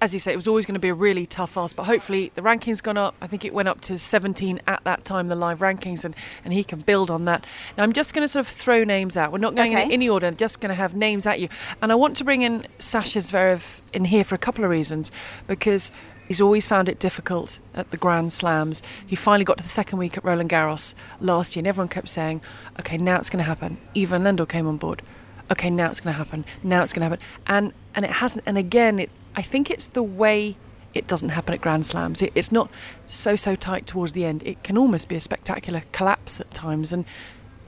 [0.00, 2.30] As you say, it was always going to be a really tough ask, but hopefully
[2.34, 3.14] the rankings gone up.
[3.20, 6.52] I think it went up to 17 at that time, the live rankings, and, and
[6.52, 7.44] he can build on that.
[7.76, 9.32] Now I'm just going to sort of throw names out.
[9.32, 9.84] We're not going okay.
[9.84, 11.48] in any order, I'm just going to have names at you.
[11.82, 15.10] And I want to bring in Sasha Zverev in here for a couple of reasons,
[15.46, 15.90] because
[16.28, 18.82] He's always found it difficult at the Grand Slams.
[19.06, 22.10] He finally got to the second week at Roland Garros last year, and everyone kept
[22.10, 22.42] saying,
[22.78, 23.78] okay, now it's going to happen.
[23.96, 25.00] Ivan Lendl came on board
[25.50, 26.44] okay, now it's going to happen.
[26.62, 27.24] Now it's going to happen.
[27.46, 28.44] And and it hasn't.
[28.46, 30.56] And again, it, I think it's the way
[30.94, 32.22] it doesn't happen at Grand Slams.
[32.22, 32.70] It, it's not
[33.06, 34.42] so so tight towards the end.
[34.44, 36.92] It can almost be a spectacular collapse at times.
[36.92, 37.04] And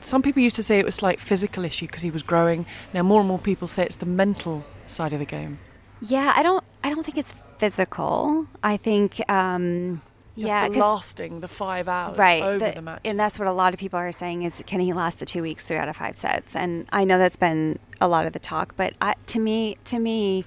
[0.01, 2.67] some people used to say it was like physical issue because he was growing.
[2.95, 5.59] Now more and more people say it's the mental side of the game.
[6.01, 6.65] Yeah, I don't.
[6.83, 8.47] I don't think it's physical.
[8.63, 9.21] I think.
[9.29, 10.03] Um,
[10.47, 13.01] yeah, the lasting the five hours right, over the, the match.
[13.05, 15.43] And that's what a lot of people are saying is can he last the two
[15.43, 16.57] weeks, three out of five sets?
[16.57, 19.99] And I know that's been a lot of the talk, but I, to me, to
[19.99, 20.45] me,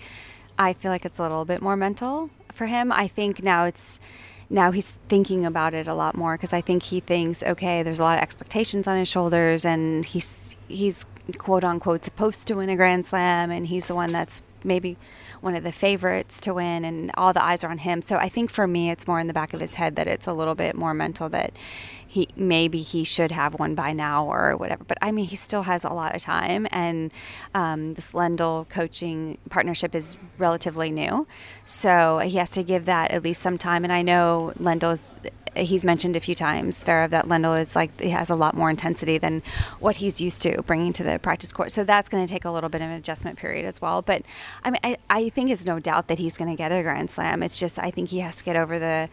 [0.57, 2.91] I feel like it's a little bit more mental for him.
[2.91, 3.99] I think now it's
[4.49, 7.99] now he's thinking about it a lot more because I think he thinks, okay, there's
[7.99, 11.05] a lot of expectations on his shoulders, and he's he's
[11.37, 14.97] quote unquote supposed to win a Grand Slam, and he's the one that's maybe
[15.41, 18.01] one of the favorites to win, and all the eyes are on him.
[18.01, 20.27] So I think for me, it's more in the back of his head that it's
[20.27, 21.53] a little bit more mental that
[22.13, 24.83] he maybe he should have one by now or whatever.
[24.83, 27.11] But I mean, he still has a lot of time, and
[27.55, 31.25] um, this Lendl coaching partnership is relatively new,
[31.65, 33.83] so he has to give that at least some time.
[33.83, 35.03] And I know Lendl is
[35.55, 38.69] he's mentioned a few times, Zverev, that Lendl is like he has a lot more
[38.69, 39.41] intensity than
[39.79, 41.71] what he's used to bringing to the practice court.
[41.71, 44.03] So that's going to take a little bit of an adjustment period as well.
[44.03, 44.21] But
[44.63, 47.09] I mean, I, I think it's no doubt that he's going to get a Grand
[47.09, 47.41] Slam.
[47.41, 49.09] It's just I think he has to get over the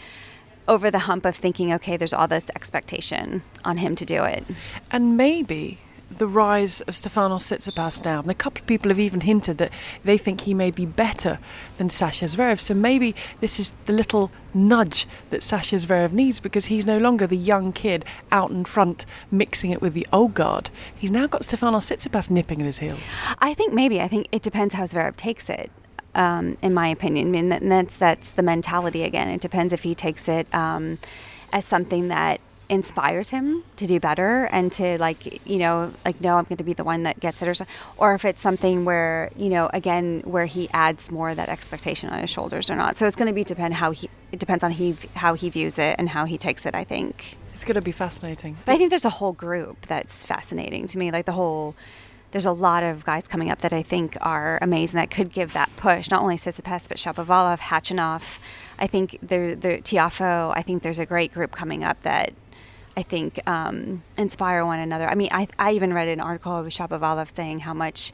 [0.70, 4.44] over the hump of thinking, okay, there's all this expectation on him to do it.
[4.92, 5.78] And maybe
[6.10, 8.20] the rise of Stefanos Tsitsipas now.
[8.20, 9.72] And a couple of people have even hinted that
[10.04, 11.40] they think he may be better
[11.76, 12.60] than Sasha Zverev.
[12.60, 17.26] So maybe this is the little nudge that Sasha Zverev needs because he's no longer
[17.26, 20.70] the young kid out in front mixing it with the old guard.
[20.96, 23.16] He's now got Stefanos Tsitsipas nipping at his heels.
[23.40, 24.00] I think maybe.
[24.00, 25.70] I think it depends how Zverev takes it.
[26.14, 29.28] Um, in my opinion, I mean, that's that's the mentality again.
[29.28, 30.98] It depends if he takes it um,
[31.52, 36.36] as something that inspires him to do better and to like you know like no
[36.36, 37.64] i'm going to be the one that gets it or so,
[37.96, 42.08] or if it's something where you know again where he adds more of that expectation
[42.10, 42.96] on his shoulders or not.
[42.96, 45.80] So it's going to be depend how he it depends on he how he views
[45.80, 47.36] it and how he takes it i think.
[47.52, 48.56] It's going to be fascinating.
[48.64, 51.74] But i think there's a whole group that's fascinating to me like the whole
[52.32, 55.52] there's a lot of guys coming up that I think are amazing that could give
[55.52, 56.10] that push.
[56.10, 58.38] Not only Tsitsipas, but Shapovalov, Khachanov.
[58.78, 60.52] I think there, there, Tiafoe.
[60.54, 62.32] I think there's a great group coming up that
[62.96, 65.08] I think, um, inspire one another.
[65.08, 68.12] I mean, I, I even read an article of Shapovalov saying how much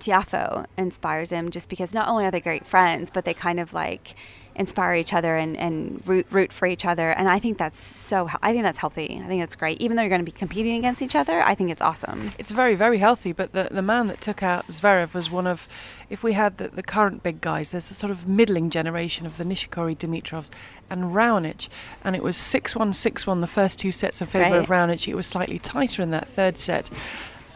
[0.00, 3.72] Tiafoe inspires him just because not only are they great friends, but they kind of
[3.72, 4.14] like
[4.58, 7.10] inspire each other and, and root root for each other.
[7.10, 8.28] And I think that's so.
[8.42, 9.20] I think that's healthy.
[9.24, 9.80] I think that's great.
[9.80, 12.30] Even though you're going to be competing against each other, I think it's awesome.
[12.38, 13.32] It's very very healthy.
[13.32, 15.68] But the the man that took out Zverev was one of,
[16.10, 19.36] if we had the, the current big guys, there's a sort of middling generation of
[19.36, 20.50] the Nishikori, Dimitrovs,
[20.90, 21.68] and Raonic,
[22.04, 24.60] and it was six one six one the first two sets in favour Right.
[24.60, 25.06] of Raonic.
[25.08, 26.90] It was slightly tighter in that third set.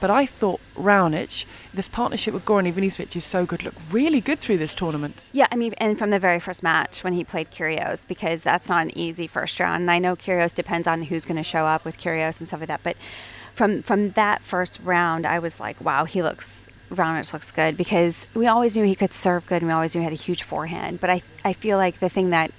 [0.02, 4.40] But I thought Raonic, this partnership with Goran Ivanisevic is so good, looked really good
[4.40, 5.30] through this tournament.
[5.30, 8.68] Yeah, I mean, and from the very first match when he played Kyrgios, because that's
[8.68, 9.82] not an easy first round.
[9.82, 12.58] And I know Kyrgios depends on who's going to show up with Kyrgios and stuff
[12.58, 12.80] like that.
[12.82, 12.96] But
[13.54, 16.66] from from that first round, I was like, wow, he looks.
[16.90, 20.00] Raonic looks good because we always knew he could serve good and we always knew
[20.00, 21.00] he had a huge forehand.
[21.00, 22.50] But I, I feel like the thing that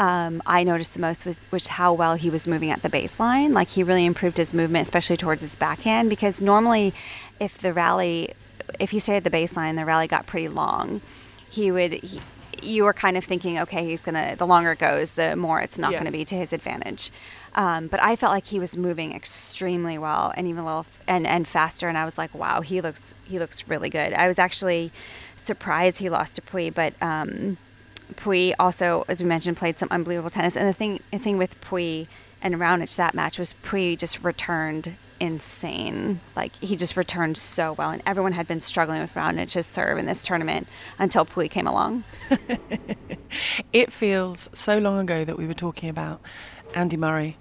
[0.00, 3.52] um, I noticed the most was, was how well he was moving at the baseline.
[3.52, 6.94] Like he really improved his movement, especially towards his backhand, because normally
[7.38, 8.32] if the rally,
[8.78, 11.00] if he stayed at the baseline, the rally got pretty long,
[11.48, 11.92] he would.
[11.92, 12.20] He,
[12.62, 14.36] you were kind of thinking, okay, he's gonna.
[14.36, 15.98] The longer it goes, the more it's not Yeah.
[16.00, 17.10] going to be to his advantage.
[17.54, 21.26] Um, but I felt like he was moving extremely well and even a little and
[21.26, 21.88] and faster.
[21.88, 24.12] And I was like, wow, he looks he looks really good.
[24.14, 24.92] I was actually
[25.36, 27.56] surprised he lost to Pouille, but um,
[28.16, 30.56] Pouille also, as we mentioned, played some unbelievable tennis.
[30.56, 32.06] And the thing the thing with Pouille
[32.42, 36.20] and Raonic that match was Pouille just returned insane.
[36.34, 40.06] Like he just returned so well, and everyone had been struggling with Raonic's serve in
[40.06, 40.66] this tournament
[40.98, 42.04] until Pouille came along.
[43.72, 46.20] It feels so long ago that we were talking about
[46.74, 47.38] Andy Murray,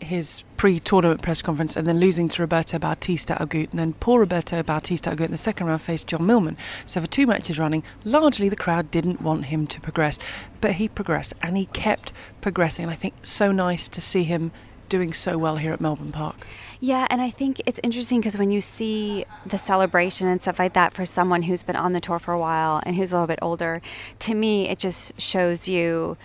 [0.00, 4.62] his pre-tournament press conference, and then losing to Roberto Bautista Agut, and then poor Roberto
[4.62, 6.56] Bautista Agut in the second round faced John Millman.
[6.84, 10.18] So for two matches running, largely the crowd didn't want him to progress,
[10.60, 12.84] but he progressed, and he kept progressing.
[12.84, 14.52] And I think so nice to see him
[14.88, 16.46] doing so well here at Melbourne Park.
[16.78, 20.74] Yeah, and I think it's interesting because when you see the celebration and stuff like
[20.74, 23.26] that for someone who's been on the tour for a while and who's a little
[23.26, 23.80] bit older,
[24.20, 26.16] to me it just shows you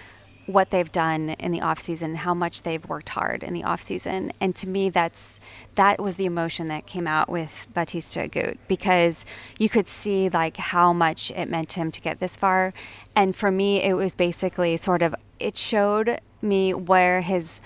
[0.48, 3.82] what they've done in the off season, how much they've worked hard in the off
[3.82, 5.40] season, and to me that's
[5.76, 9.26] that was the emotion that came out with Bautista Agut because
[9.58, 12.74] you could see like how much it meant to him to get this far,
[13.16, 17.62] and for me it was basically sort of it showed me where his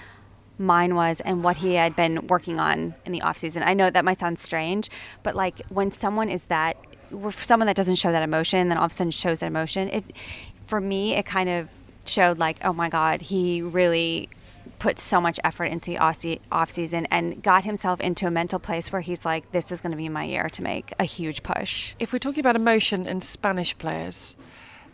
[0.57, 3.63] mine was and what he had been working on in the off season.
[3.63, 4.89] I know that might sound strange,
[5.23, 6.77] but like when someone is that
[7.09, 9.89] for someone that doesn't show that emotion, then all of a sudden shows that emotion.
[9.89, 10.03] It
[10.65, 11.69] for me, it kind of
[12.07, 14.29] showed like, oh my god, he really
[14.79, 18.91] put so much effort into the off season and got himself into a mental place
[18.91, 21.95] where he's like, this is going to be my year to make a huge push.
[21.99, 24.35] If we're talking about emotion and Spanish players,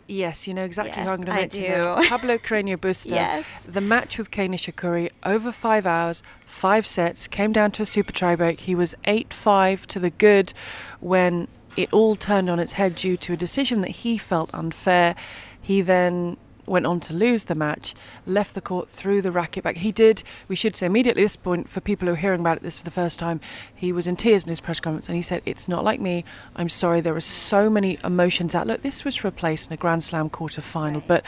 [0.06, 2.08] yes, you know exactly Yes, who I'm going to mention do.
[2.08, 3.12] Pablo Carreño Busta.
[3.12, 3.44] Yes.
[3.66, 8.12] The match with Kei Nishikori over five hours, five sets, came down to a super
[8.12, 8.60] tiebreak.
[8.60, 10.52] He was 8 5 to the good
[11.00, 15.14] when it all turned on its head due to a decision that he felt unfair.
[15.60, 17.94] He then went on to lose the match,
[18.26, 19.76] left the court, threw the racket back.
[19.78, 22.58] He did, we should say immediately at this point, for people who are hearing about
[22.58, 23.40] it this for the first time,
[23.74, 26.24] he was in tears in his press conference and he said, It's not like me.
[26.56, 28.66] I'm sorry, there are so many emotions out.
[28.66, 31.24] Look, this was for a place in a Grand Slam quarter final, but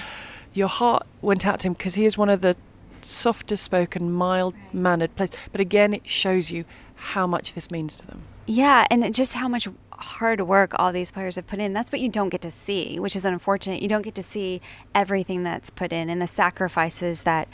[0.53, 2.57] your heart went out to him because he is one of the
[3.03, 5.33] softest spoken, mild mannered players.
[5.53, 8.23] But again, it shows you how much this means to them.
[8.47, 11.73] Yeah, and just how much hard work all these players have put in.
[11.73, 13.83] That's what you don't get to see, which is unfortunate.
[13.83, 14.61] You don't get to see
[14.95, 17.49] everything that's put in and the sacrifices that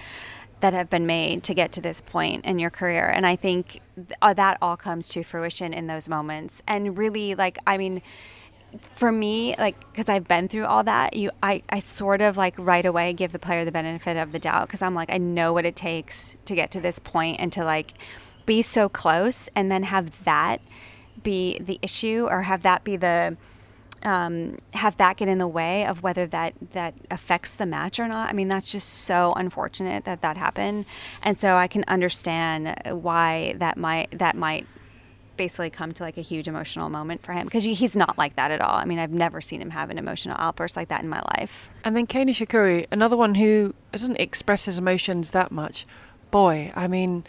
[0.61, 3.09] that have been made to get to this point in your career.
[3.09, 6.63] And I think th- uh, that all comes to fruition in those moments.
[6.69, 8.03] And really, like, I mean,
[8.79, 12.55] for me, like, because I've been through all that, you, I, I sort of like
[12.59, 15.53] right away give the player the benefit of the doubt because I'm like, I know
[15.53, 17.95] what it takes to get to this point and to like
[18.47, 20.61] be so close and then have that
[21.23, 23.37] be the issue or have that be the
[24.03, 28.09] um, have that get in the way of whether that that affects the match or
[28.09, 28.31] not.
[28.31, 30.87] I mean, that's just so unfortunate that that happened,
[31.23, 34.67] and so I can understand why that might that might
[35.37, 38.51] basically come to like a huge emotional moment for him because he's not like that
[38.51, 38.75] at all.
[38.75, 41.71] I mean, I've never seen him have an emotional outburst like that in my life.
[41.83, 45.87] And then Kei Nishikori, another one who doesn't express his emotions that much.
[46.31, 47.25] Boy, I mean,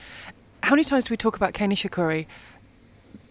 [0.63, 2.27] how many times do we talk about Kei Nishikori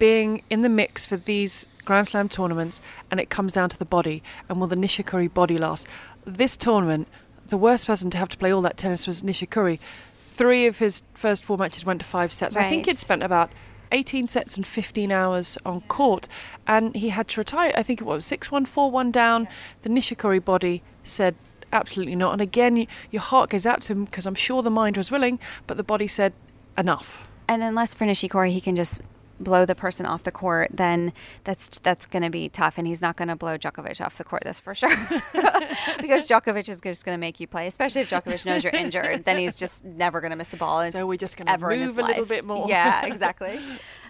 [0.00, 3.84] being in the mix for these Grand Slam tournaments and it comes down to the
[3.84, 5.86] body and will the Nishikori body last?
[6.24, 7.06] This tournament,
[7.46, 9.78] the worst person to have to play all that tennis was Nishikori.
[10.16, 12.56] Three of his first four matches went to five sets.
[12.56, 13.50] I think he'd spent about
[13.92, 16.28] 18 sets and 15 hours on court
[16.66, 17.72] and he had to retire.
[17.76, 19.46] I think it was 6 1 4 1 down.
[19.82, 21.36] The Nishikori body said
[21.72, 22.32] absolutely not.
[22.32, 25.38] And again, your heart goes out to him because I'm sure the mind was willing,
[25.66, 26.32] but the body said
[26.78, 27.28] enough.
[27.46, 29.02] And unless for Nishikori he can just
[29.40, 31.12] blow the person off the court, then
[31.44, 34.24] that's that's going to be tough, and he's not going to blow Djokovic off the
[34.24, 34.42] court.
[34.44, 34.90] That's for sure,
[36.00, 37.66] because Djokovic is just going to make you play.
[37.66, 40.86] Especially if Djokovic knows you're injured, then he's just never going to miss a ball.
[40.88, 42.68] So we're just going to move a little bit more.
[42.68, 43.60] Yeah, exactly.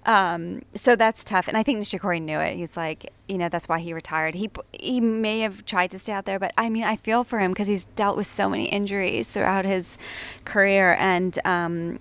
[0.06, 2.56] Um, so that's tough, and I think Nishikori knew it.
[2.56, 4.34] He's like, you know, that's why he retired.
[4.34, 7.38] He he may have tried to stay out there, but I mean, I feel for
[7.38, 9.98] him because he's dealt with so many injuries throughout his
[10.44, 12.00] career, and um,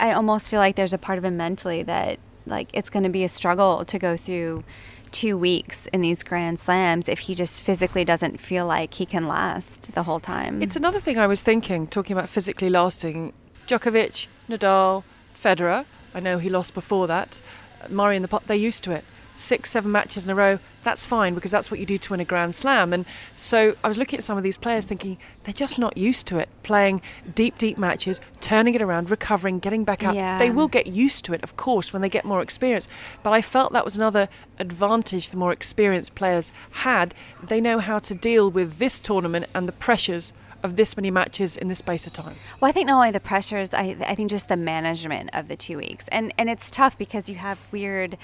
[0.00, 3.08] I almost feel like there's a part of him mentally that like it's going to
[3.10, 4.64] be a struggle to go through
[5.10, 9.28] two weeks in these grand slams if he just physically doesn't feel like he can
[9.28, 10.60] last the whole time.
[10.60, 13.32] It's another thing I was thinking, talking about physically lasting.
[13.68, 15.04] Djokovic, Nadal,
[15.36, 15.84] Federer.
[16.14, 17.40] I know he lost before that.
[17.88, 19.04] Murray and the pot, they're used to it.
[19.34, 22.20] Six, seven matches in a row, that's fine because that's what you do to win
[22.20, 22.92] a Grand Slam.
[22.92, 26.26] And so I was looking at some of these players thinking they're just not used
[26.28, 27.02] to it, playing
[27.34, 30.14] deep, deep matches, turning it around, recovering, getting back up.
[30.14, 30.38] Yeah.
[30.38, 32.86] They will get used to it, of course, when they get more experience.
[33.22, 37.14] But I felt that was another advantage the more experienced players had.
[37.42, 40.32] They know how to deal with this tournament and the pressures
[40.64, 42.34] of this many matches in this space of time?
[42.58, 45.56] Well, I think not only the pressures, I, I think just the management of the
[45.56, 48.16] two weeks, and and it's tough because you have weird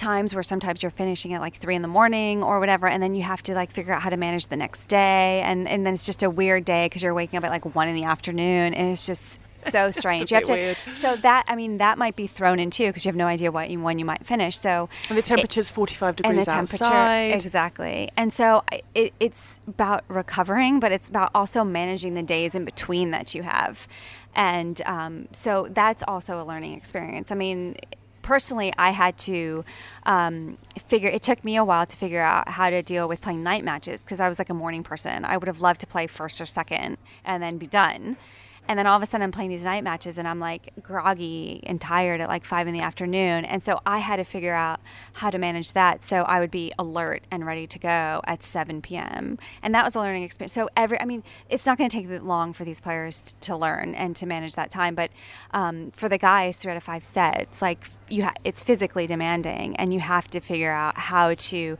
[0.00, 3.14] times where sometimes you're finishing at like three in the morning or whatever, and then
[3.14, 5.94] you have to like figure out how to manage the next day, and and then
[5.94, 8.74] it's just a weird day because you're waking up at like one in the afternoon,
[8.74, 10.30] and it's just so It's just strange.
[10.30, 10.76] You have to, weird.
[10.98, 13.52] so that I mean that might be thrown in too because you have no idea
[13.52, 14.58] what you, when you might finish.
[14.58, 17.34] So And the temperature's 45 and degrees the temperature outside.
[17.34, 18.62] exactly and so
[18.94, 23.42] it, it's about recovering but it's about also managing the days in between that you
[23.42, 23.86] have
[24.34, 27.76] and um, so that's also a learning experience i mean
[28.22, 29.64] personally i had to
[30.04, 33.42] um, figure it took me a while to figure out how to deal with playing
[33.42, 35.24] night matches because i was like a morning person.
[35.24, 38.16] I would have loved to play first or second and then be done
[38.68, 41.60] and then all of a sudden I'm playing these night matches and I'm like groggy
[41.64, 43.44] and tired at like five in the afternoon.
[43.44, 44.80] And so I had to figure out
[45.14, 48.80] how to manage that so I would be alert and ready to go at 7
[48.80, 49.38] p.m.
[49.62, 50.52] And that was a learning experience.
[50.52, 53.56] So every, I mean, it's not going to take long for these players t- to
[53.56, 54.94] learn and to manage that time.
[54.94, 55.10] But
[55.52, 59.74] um, for the guys, three out of five sets, like you, ha- it's physically demanding
[59.76, 61.76] and you have to figure out how to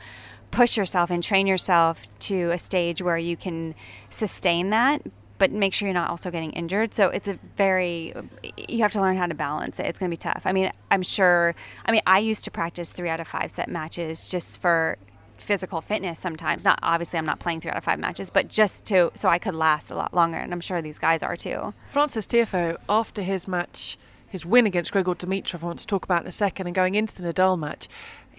[0.50, 3.76] push yourself and train yourself to a stage where you can
[4.08, 5.02] sustain that
[5.40, 6.92] but make sure you're not also getting injured.
[6.92, 8.12] So it's a very,
[8.68, 9.86] you have to learn how to balance it.
[9.86, 10.42] It's going to be tough.
[10.44, 11.54] I mean, I'm sure,
[11.86, 14.98] I mean, I used to practice three out of five set matches just for
[15.38, 16.66] physical fitness sometimes.
[16.66, 19.38] Not obviously, I'm not playing three out of five matches, but just to, so I
[19.38, 20.36] could last a lot longer.
[20.36, 21.72] And I'm sure these guys are too.
[21.88, 23.96] Francis Tiafoe, after his match,
[24.28, 26.96] his win against Grigor Dimitrov, I want to talk about in a second, and going
[26.96, 27.88] into the Nadal match,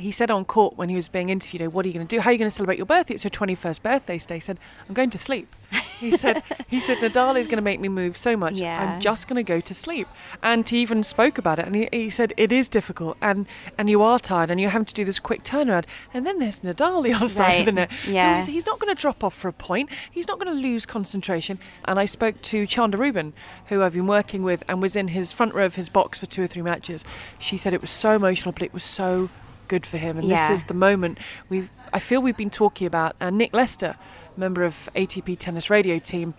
[0.02, 2.16] he said on court when he was being interviewed, "Oh, "What are you going to
[2.16, 2.20] do?
[2.22, 3.14] How are you going to celebrate your birthday?
[3.14, 5.56] It's your 21st birthday today." He said, "I'm going to sleep."
[6.00, 8.56] He said, "He said Nadal is going to make me move so much.
[8.56, 8.94] Yeah.
[8.96, 10.08] I'm just going to go to sleep."
[10.44, 13.90] And he even spoke about it, and he, he said it is difficult, and and
[13.90, 15.86] you are tired, and you're having to do this quick turnaround.
[16.14, 17.92] And then there's Nadal the other side of the net.
[18.08, 18.40] Yeah.
[18.40, 19.90] is- he's not going to drop off for a point.
[20.10, 21.60] He's not going to lose concentration.
[21.86, 23.34] And I spoke to Chanda Rubin,
[23.68, 26.26] who I've been working with and was in his front row of his box for
[26.26, 27.06] two or three matches.
[27.40, 29.30] She said it was so emotional, but it was so
[29.72, 30.18] good for him.
[30.18, 30.36] And Yeah.
[30.50, 31.18] this is the moment
[31.50, 33.16] we I feel we've been talking about.
[33.22, 33.96] And Nick Lester,
[34.38, 36.34] member of ATP Tennis Radio Team,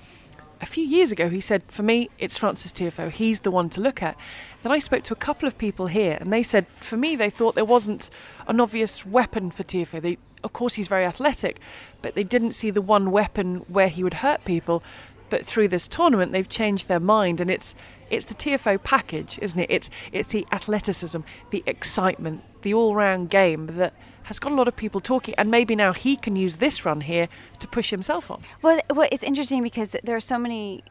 [0.61, 3.11] a few years ago, he said, For me, it's Francis Tiafoe.
[3.11, 4.17] He's the one to look at.
[4.63, 7.31] Then I spoke to a couple of people here, and they said, for me, they
[7.31, 8.11] thought there wasn't
[8.47, 10.01] an obvious weapon for Tiafoe.
[10.01, 11.59] They, of course, he's very athletic,
[12.01, 14.83] but they didn't see the one weapon where he would hurt people.
[15.31, 17.75] But through this tournament, they've changed their mind, and it's
[18.11, 19.71] it's the Tiafoe package, isn't it?
[19.71, 23.93] It's it's the athleticism, the excitement, the all-round game that
[24.25, 27.03] has got a lot of people talking, and maybe now he can use this run
[27.03, 28.43] here to push himself on.
[28.63, 30.85] Well, well, it's interesting because there are so many,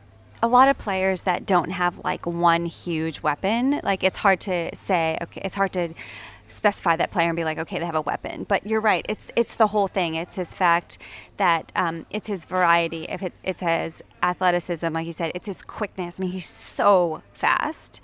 [0.43, 3.79] a lot of players that don't have like one huge weapon.
[3.84, 5.17] Like it's hard to say.
[5.21, 5.93] Okay, it's hard to
[6.49, 8.45] specify that player and be like, okay, they have a weapon.
[8.47, 9.05] But you're right.
[9.07, 10.15] It's it's the whole thing.
[10.15, 10.97] It's his fact
[11.38, 13.05] that um, it's his variety.
[13.05, 16.19] If it's it's his athleticism, like you said, it's his quickness.
[16.19, 18.01] I mean, he's so fast,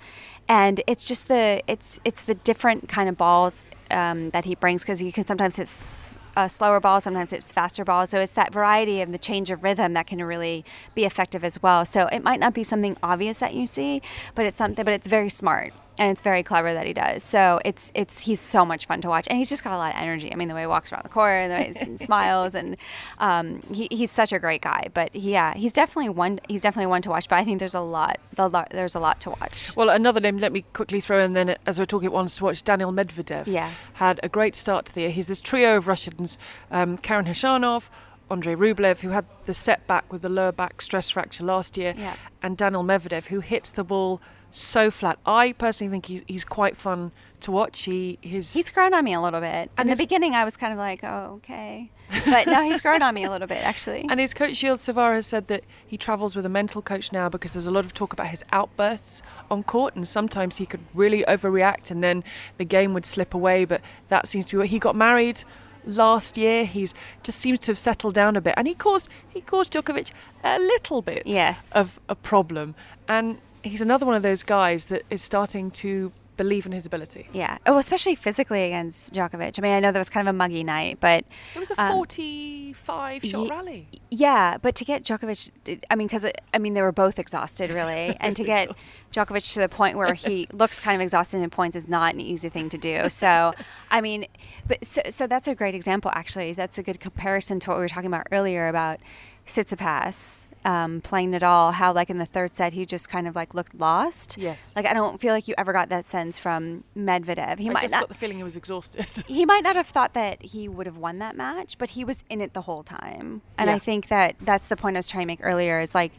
[0.48, 4.82] and it's just the it's it's the different kind of balls um, that he brings
[4.82, 8.06] because he can sometimes hit uh, slower ball, sometimes it's faster ball.
[8.06, 11.62] So it's that variety and the change of rhythm that can really be effective as
[11.62, 11.84] well.
[11.84, 14.02] So it might not be something obvious that you see,
[14.34, 17.22] but it's something, but it's very smart and it's very clever that he does.
[17.22, 19.94] So it's it's he's so much fun to watch, and he's just got a lot
[19.94, 20.32] of energy.
[20.32, 22.76] I mean, the way he walks around the court, and the way he smiles, and
[23.18, 24.88] um, he, he's such a great guy.
[24.94, 26.40] But yeah, he's definitely one.
[26.48, 27.28] He's definitely one to watch.
[27.28, 28.18] But I think there's a lot.
[28.36, 29.74] The lot there's a lot to watch.
[29.76, 32.62] Well, another name, let me quickly throw in then, as we're talking ones to watch,
[32.62, 33.46] Daniel Medvedev.
[33.46, 33.88] Yes.
[33.94, 35.10] Had a great start to the year.
[35.10, 36.38] He's this trio of Russians
[36.70, 37.88] um, Karen Khachanov,
[38.30, 42.14] Andrei Rublev, who had the setback with the lower back stress fracture last year, Yeah.
[42.42, 44.20] and Daniel Medvedev, who hits the ball
[44.50, 45.18] so flat.
[45.26, 47.82] I personally think he's, he's quite fun to watch.
[47.82, 49.70] He his He's grown on me a little bit.
[49.78, 51.90] In the beginning, I was kind of like, oh, okay.
[52.24, 54.06] But now he's grown on me a little bit, actually.
[54.08, 57.28] And his coach Gilles Cervara has said that he travels with a mental coach now
[57.28, 60.80] because there's a lot of talk about his outbursts on court, and sometimes he could
[60.94, 62.24] really overreact, and then
[62.56, 63.64] the game would slip away.
[63.66, 65.44] But that seems to be what he got married
[65.84, 66.64] last year.
[66.64, 70.10] He's just seems to have settled down a bit, and he caused he caused Djokovic
[70.42, 71.70] a little bit Yes.
[71.72, 72.74] of a problem.
[73.06, 77.28] And he's another one of those guys that is starting to believe in his ability.
[77.32, 77.58] Yeah.
[77.66, 79.58] Oh, especially physically against Djokovic.
[79.58, 81.82] I mean, I know that was kind of a muggy night, but It was a
[81.82, 83.88] um, 45 shot ye- rally.
[84.10, 88.16] Yeah, but to get Djokovic, I mean, because I mean they were both exhausted, really,
[88.20, 88.70] and to get
[89.12, 92.20] Djokovic to the point where he looks kind of exhausted in points is not an
[92.20, 93.10] easy thing to do.
[93.10, 93.52] So,
[93.90, 94.26] I mean,
[94.66, 96.12] but so, so that's a great example.
[96.14, 99.00] Actually, that's a good comparison to what we were talking about earlier about
[99.46, 103.54] Tsitsipas um, playing all, How like in the third set he just kind of like
[103.54, 104.36] looked lost.
[104.38, 104.74] Yes.
[104.74, 107.58] Like I don't feel like you ever got that sense from Medvedev.
[107.58, 109.06] He I might just not got the feeling he was exhausted.
[109.26, 112.24] he might not have thought that he would have won that match, but he was
[112.28, 113.42] in it the whole time.
[113.56, 113.76] And Yeah.
[113.76, 116.12] I think that that's the point I was trying to make earlier is like,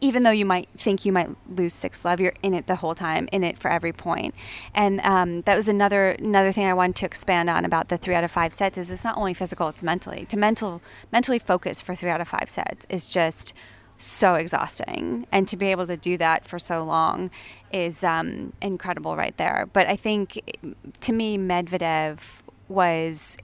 [0.00, 2.94] even though you might think you might lose six love, you're in it the whole
[2.94, 4.34] time, in it for every point.
[4.74, 8.14] And um, that was another another thing I wanted to expand on about the three
[8.14, 10.26] out of five sets is it's not only physical, it's mentally.
[10.26, 10.82] To mental
[11.12, 13.54] mentally focus for three out of five sets is just
[13.98, 15.26] so exhausting.
[15.32, 17.30] And to be able to do that for so long
[17.72, 19.68] is um, incredible right there.
[19.72, 20.40] But i think
[21.00, 22.18] to me medvedev
[22.68, 23.36] was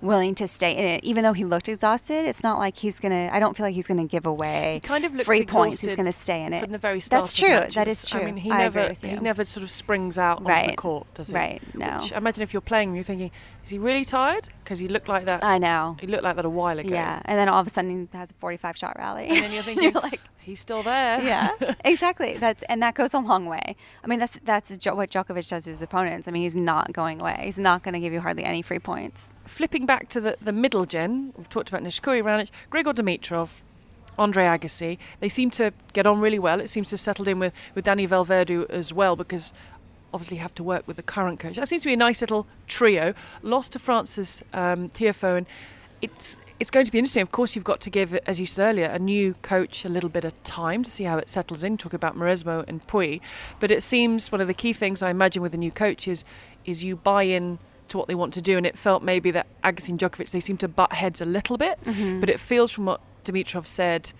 [0.00, 1.02] willing to stay in it.
[1.02, 3.86] Even though he looked exhausted it's not like he's gonna i don't feel like he's
[3.86, 5.80] gonna give away He kind of looks free points.
[5.80, 6.60] He's gonna stay in it.
[6.60, 7.24] from the very start.
[7.24, 7.48] that's true.
[7.48, 7.74] matches.
[7.74, 8.20] that is true.
[8.20, 11.30] I mean, he I never he never sort of springs out onto the court, does
[11.30, 11.34] he?
[11.34, 11.96] Right, no.
[11.96, 13.30] Which I imagine if you're playing, you're thinking,
[13.64, 14.48] is he really tired?
[14.58, 15.42] Because he looked like that.
[15.42, 16.92] i know He looked like that a while ago.
[16.92, 19.52] yeah and then all of a sudden he has a 45 shot rally And then
[19.52, 21.22] you're thinking, you're like he's still there.
[21.22, 21.48] yeah,
[21.86, 22.36] exactly.
[22.36, 23.76] That's and that goes a long way.
[24.02, 26.28] I mean, that's that's jo- what Djokovic does to his opponents.
[26.28, 27.40] I mean, he's not going away.
[27.44, 29.32] He's not going to give you hardly any free points.
[29.46, 33.62] Flipping back to the, the middle gen, we've talked about Nishikori Raonic, Grigor Dimitrov,
[34.18, 34.98] Andre Agassi.
[35.20, 36.60] They seem to get on really well.
[36.60, 39.54] It seems to have settled in with, with Dani Vallverdu as well because
[40.14, 41.56] obviously have to work with the current coach.
[41.56, 43.14] That seems to be a nice little trio.
[43.42, 45.46] Lost to Francis um, Tiafoe and
[46.00, 47.20] it's it's going to be interesting.
[47.22, 50.08] Of course, you've got to give, as you said earlier, a new coach a little
[50.08, 51.76] bit of time to see how it settles in.
[51.76, 53.20] Talk about Mauresmo and Pouille,
[53.58, 56.24] but it seems one of the key things I imagine with a new coach is
[56.64, 57.58] is you buy in
[57.88, 58.56] to what they want to do.
[58.56, 61.56] And it felt maybe that Agassi and Djokovic they seem to butt heads a little
[61.56, 61.78] bit,
[62.20, 64.12] but it feels from what Dimitrov said.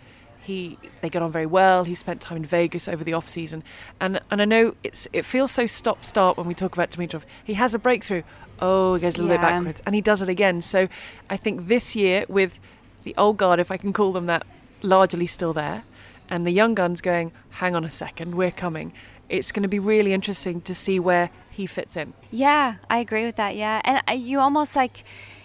[0.45, 1.85] He, they get on very well.
[1.85, 3.65] He spent time in Vegas over the off season,
[3.99, 7.23] and and I know it's it feels so stop start when we talk about Dimitrov.
[7.43, 8.23] He has a breakthrough.
[8.61, 10.61] Oh, he goes a little bit backwards, and he does it again.
[10.61, 10.89] So
[11.31, 12.61] I think this year with
[13.05, 14.47] the old guard, if I can call them that,
[14.83, 15.85] largely still there,
[16.29, 18.93] and the young guns going, hang on a second, we're coming.
[19.31, 22.13] It's going to be really interesting to see where he fits in.
[22.31, 23.57] Yeah, I agree with that.
[23.57, 25.05] Yeah, and uh, you almost like.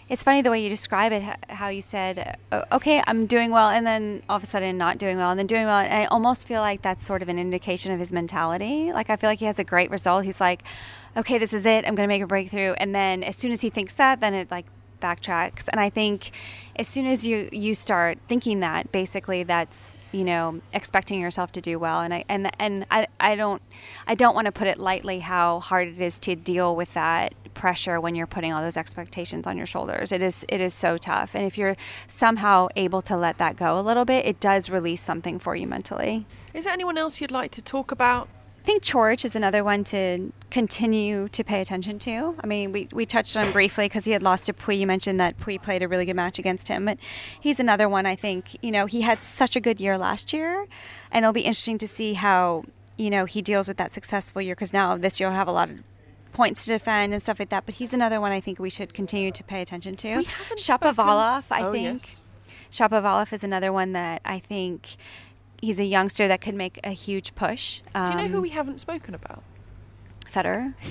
[0.10, 3.70] It's funny the way you describe it, how you said, uh, "Okay, I'm doing well,"
[3.70, 5.78] and then all of a sudden not doing well, and then doing well.
[5.78, 8.92] And I almost feel like that's sort of an indication of his mentality.
[8.92, 10.26] Like I feel like he has a great result.
[10.26, 10.64] He's like,
[11.16, 11.86] "Okay, this is it.
[11.86, 14.34] I'm going to make a breakthrough," and then as soon as he thinks that, then
[14.34, 14.66] it like
[15.00, 15.68] backtracks.
[15.72, 16.32] And I think
[16.76, 21.62] as soon as you you start thinking that, basically that's you know expecting yourself to
[21.62, 22.02] do well.
[22.02, 23.62] And I and and I I don't
[24.08, 27.34] I don't want to put it lightly how hard it is to deal with that
[27.54, 30.12] pressure when you're putting all those expectations on your shoulders.
[30.12, 31.36] It is it is so tough.
[31.36, 31.76] And if you're
[32.08, 35.68] somehow able to let that go a little bit, it does release something for you
[35.68, 36.26] mentally.
[36.54, 38.30] Is there anyone else you'd like to talk about?
[38.62, 42.36] I think Coric is another one to continue to pay attention to.
[42.44, 44.80] I mean, we, we touched on him briefly because he had lost to Pouille.
[44.80, 46.98] You mentioned that Pouille played a really good match against him, but
[47.40, 50.68] he's another one I think, you know, he had such a good year last year,
[51.12, 52.64] and it'll be interesting to see how,
[52.98, 55.52] you know, he deals with that successful year because now this year he'll have a
[55.54, 55.78] lot of
[56.34, 58.94] points to defend and stuff like that, but he's another one I think we should
[58.94, 60.24] continue to pay attention to.
[60.56, 61.84] Shapovalov, I Oh, think.
[61.86, 62.28] yes.
[62.72, 64.96] Shapovalov is another one that I think
[65.62, 67.82] he's a youngster that could make a huge push.
[67.94, 69.44] Do you know who Um, we haven't spoken about?
[70.32, 70.74] Federer.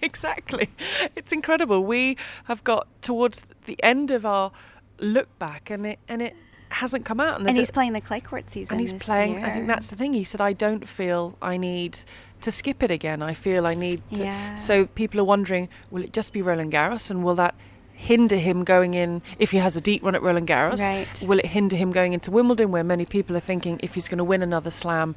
[0.00, 0.70] Exactly.
[1.16, 1.82] It's incredible.
[1.84, 4.52] We have got towards the end of our
[5.00, 6.36] look back and it and it
[6.68, 7.38] hasn't come out.
[7.38, 8.74] And the- he's playing the clay court season.
[8.74, 9.42] and he's playing.
[9.44, 10.12] I think that's the thing.
[10.12, 11.98] He said, "I don't feel I need
[12.42, 13.22] to skip it again.
[13.22, 14.22] I feel I need." To.
[14.22, 14.54] Yeah.
[14.54, 17.56] So people are wondering, will it just be Roland Garros, and will that
[17.98, 20.88] hinder him going in if he has a deep run at Roland Garros?
[20.88, 21.22] Right.
[21.26, 24.18] Will it hinder him going into Wimbledon, where many people are thinking if he's going
[24.18, 25.16] to win another Slam,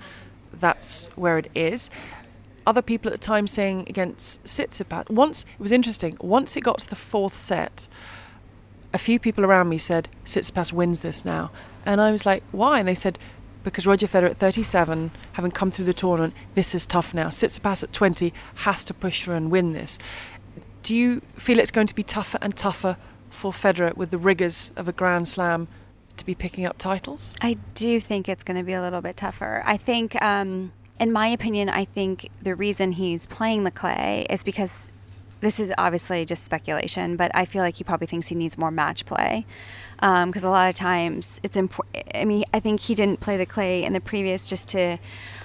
[0.51, 1.91] that's where it is.
[2.65, 5.09] Other people at the time saying against Tsitsipas.
[5.09, 6.17] Once it was interesting.
[6.19, 7.87] Once it got to the fourth set,
[8.93, 11.51] a few people around me said Tsitsipas wins this now,
[11.85, 12.79] and I was like, why?
[12.79, 13.17] And they said
[13.63, 17.27] because Roger Federer at 37, having come through the tournament, this is tough now.
[17.27, 19.99] Tsitsipas at 20 has to push through and win this.
[20.91, 22.97] Do you feel it's going to be tougher and tougher
[23.29, 25.69] for Federer with the rigours of a Grand Slam
[26.17, 27.33] to be picking up titles?
[27.39, 29.63] I do think it's going to be a little bit tougher.
[29.65, 34.43] I think, um, in my opinion, I think the reason he's playing the clay is
[34.43, 34.91] because
[35.39, 38.69] this is obviously just speculation, but I feel like he probably thinks he needs more
[38.69, 39.45] match play
[39.95, 42.05] because um, a lot of times it's important.
[42.13, 44.97] I mean, I think he didn't play the clay in the previous just to,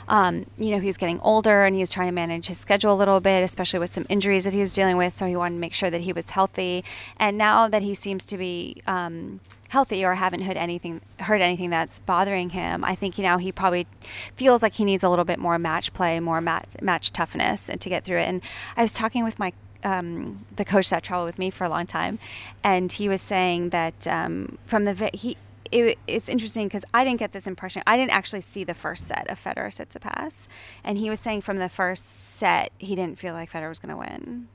[0.08, 2.92] um, you know, he was getting older and he was trying to manage his schedule
[2.92, 5.14] a little bit, especially with some injuries that he was dealing with.
[5.14, 6.84] So he wanted to make sure that he was healthy.
[7.18, 11.70] And now that he seems to be um, healthy or haven't heard anything heard anything
[11.70, 13.86] that's bothering him, I think you know he probably
[14.36, 17.80] feels like he needs a little bit more match play, more match match toughness, and
[17.80, 18.28] to get through it.
[18.28, 18.42] And
[18.76, 19.52] I was talking with my
[19.84, 22.18] um, the coach that traveled with me for a long time,
[22.62, 25.36] and he was saying that um, from the he.
[25.72, 27.82] It, it's interesting because I didn't get this impression.
[27.86, 30.46] I didn't actually see the first set of Federer Tsitsipas,
[30.84, 33.90] and he was saying from the first set he didn't feel like Federer was going
[33.90, 34.48] to win,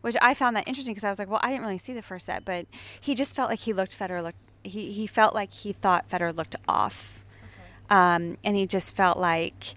[0.00, 2.02] which I found that interesting because I was like, well, I didn't really see the
[2.02, 2.66] first set, but
[3.00, 6.34] he just felt like he looked Federer looked he he felt like he thought Federer
[6.34, 7.96] looked off, okay.
[7.96, 9.74] um, and he just felt like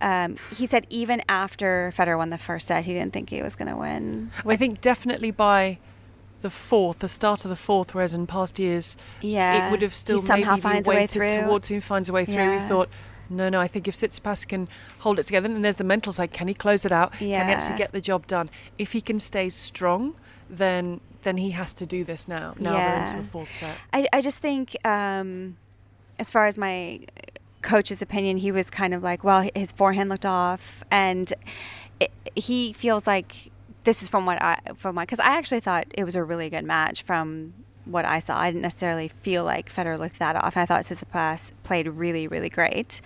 [0.00, 3.56] um, he said even after Federer won the first set, he didn't think he was
[3.56, 4.30] going to win.
[4.46, 5.78] I think definitely by
[6.40, 9.94] the fourth, the start of the fourth, whereas in past years, yeah, it would have
[9.94, 11.42] still he somehow maybe finds a way through.
[11.42, 12.34] towards him, finds a way through.
[12.34, 12.62] Yeah.
[12.62, 12.88] We thought,
[13.28, 14.68] no, no, I think if Tsitsipas can
[15.00, 17.12] hold it together, and there's the mental side, can he close it out?
[17.20, 17.38] Yeah.
[17.38, 18.50] Can he actually get the job done?
[18.78, 20.14] If he can stay strong,
[20.48, 22.54] then then he has to do this now.
[22.58, 22.94] Now yeah.
[22.94, 23.76] they're into the fourth set.
[23.92, 25.58] I, I just think, um,
[26.18, 27.00] as far as my
[27.60, 31.32] coach's opinion, he was kind of like, well, his forehand looked off, and
[32.00, 33.49] it, he feels like
[33.84, 36.50] this is from what I from my because I actually thought it was a really
[36.50, 37.54] good match from
[37.84, 38.38] what I saw.
[38.38, 40.56] I didn't necessarily feel like Federer looked that off.
[40.56, 43.00] I thought Tsitsipas played really, really great,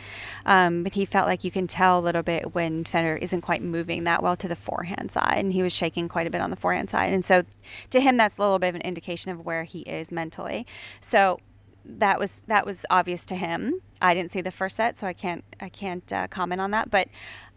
[0.45, 3.63] um, but he felt like you can tell a little bit when Federer isn't quite
[3.63, 6.51] moving that well to the forehand side, and he was shaking quite a bit on
[6.51, 7.45] the forehand side, and so
[7.91, 10.67] to him that's a little bit of an indication of where he is mentally.
[11.01, 11.39] So
[11.85, 13.81] that was that was obvious to him.
[14.01, 16.91] I didn't see the first set, so I can't I can't uh, comment on that.
[16.91, 17.09] But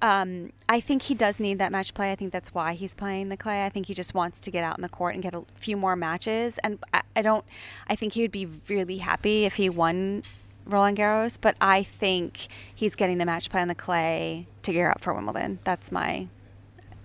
[0.02, 2.12] um, I think he does need that match play.
[2.12, 3.66] I think that's why he's playing the clay.
[3.66, 5.78] I think he just wants to get out in the court and get a few
[5.78, 6.60] more matches.
[6.64, 7.46] And I, I don't.
[7.88, 10.24] I think he would be really happy if he won
[10.66, 11.38] Roland Garros.
[11.40, 15.14] But I think he's getting the match play on the clay to gear up for
[15.14, 15.60] Wimbledon.
[15.64, 16.28] That's my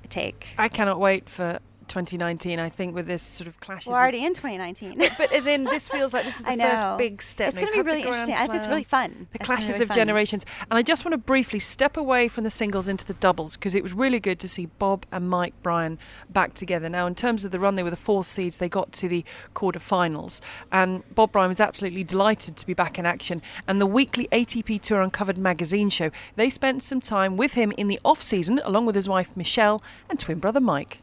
[0.08, 0.48] take.
[0.58, 1.60] I cannot wait for
[1.92, 2.58] 2019.
[2.58, 3.88] I think with this sort of clashes.
[3.88, 4.98] We're already in 2019.
[4.98, 7.48] but, but as in, this feels like this is the first big step.
[7.48, 8.34] It's going to be really interesting.
[8.34, 9.28] I think it's really fun.
[9.32, 9.94] The clashes really of fun.
[9.96, 10.46] generations.
[10.70, 13.74] And I just want to briefly step away from the singles into the doubles because
[13.74, 15.98] it was really good to see Bob and Mike Bryan
[16.30, 16.88] back together.
[16.88, 18.56] Now, in terms of the run, they were the fourth seeds.
[18.56, 19.22] They got to the
[19.54, 20.40] quarterfinals,
[20.70, 23.42] and Bob Bryan was absolutely delighted to be back in action.
[23.68, 27.88] And the weekly ATP Tour Uncovered magazine show, they spent some time with him in
[27.88, 31.01] the off season, along with his wife Michelle and twin brother Mike.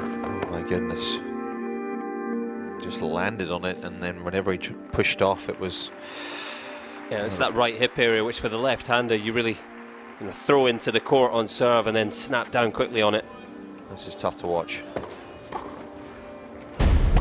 [0.00, 1.18] Oh my goodness.
[2.82, 5.90] Just landed on it, and then whenever he pushed off, it was.
[7.10, 9.56] Yeah, it's that right hip area, which for the left-hander you really
[10.20, 13.24] you know, throw into the court on serve and then snap down quickly on it.
[13.90, 14.82] This is tough to watch.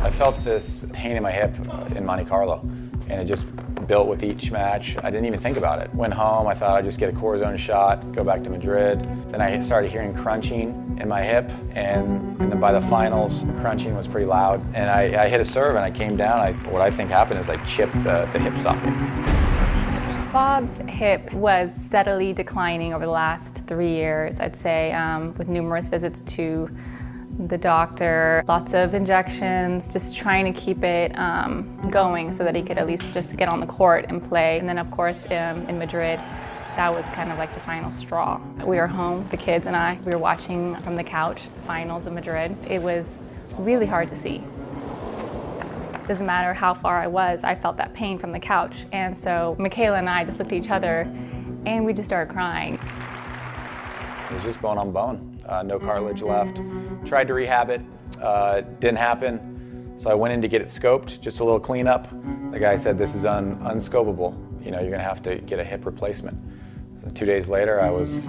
[0.01, 2.61] I felt this pain in my hip uh, in Monte Carlo,
[3.09, 3.45] and it just
[3.87, 4.97] built with each match.
[4.97, 5.93] I didn't even think about it.
[5.95, 8.99] Went home, I thought I'd just get a cortisone shot, go back to Madrid.
[9.31, 13.95] Then I started hearing crunching in my hip, and, and then by the finals, crunching
[13.95, 14.61] was pretty loud.
[14.73, 16.39] And I, I hit a serve, and I came down.
[16.39, 18.93] I, what I think happened is I chipped the, the hip socket.
[20.33, 25.87] Bob's hip was steadily declining over the last three years, I'd say, um, with numerous
[25.87, 26.69] visits to
[27.39, 32.63] the doctor, lots of injections, just trying to keep it um, going so that he
[32.63, 34.57] could at least just get on the court and play.
[34.57, 36.19] And then, of course, um, in Madrid,
[36.77, 38.41] that was kind of like the final straw.
[38.63, 42.05] We were home, the kids and I, we were watching from the couch the finals
[42.05, 42.55] of Madrid.
[42.67, 43.17] It was
[43.57, 44.43] really hard to see.
[46.07, 48.85] Doesn't matter how far I was, I felt that pain from the couch.
[48.91, 51.01] And so Michaela and I just looked at each other
[51.65, 52.75] and we just started crying.
[54.29, 55.36] It was just bone on bone.
[55.47, 56.61] Uh, no cartilage left.
[57.05, 57.81] Tried to rehab it,
[58.21, 59.93] uh, didn't happen.
[59.95, 62.09] So I went in to get it scoped, just a little cleanup.
[62.51, 64.35] The guy said, This is un- unscopable.
[64.63, 66.37] You know, you're gonna have to get a hip replacement.
[66.99, 68.27] So two days later, I was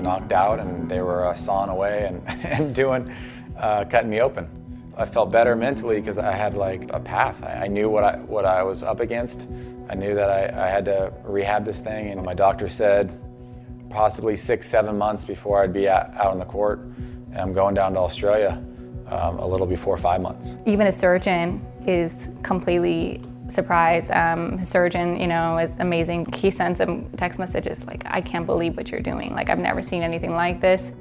[0.00, 3.12] knocked out, and they were uh, sawing away and, and doing,
[3.56, 4.48] uh, cutting me open.
[4.96, 7.42] I felt better mentally because I had like a path.
[7.42, 9.48] I, I knew what I what I was up against.
[9.88, 13.20] I knew that I, I had to rehab this thing, and my doctor said
[13.94, 16.80] possibly six, seven months before I'd be out, out on the court.
[16.80, 18.62] and I'm going down to Australia
[19.06, 20.56] um, a little before five months.
[20.66, 24.10] Even a surgeon is completely surprised.
[24.10, 26.26] Um, his surgeon, you know, is amazing.
[26.32, 29.32] He sends him text messages like, "I can't believe what you're doing.
[29.32, 30.92] Like, I've never seen anything like this."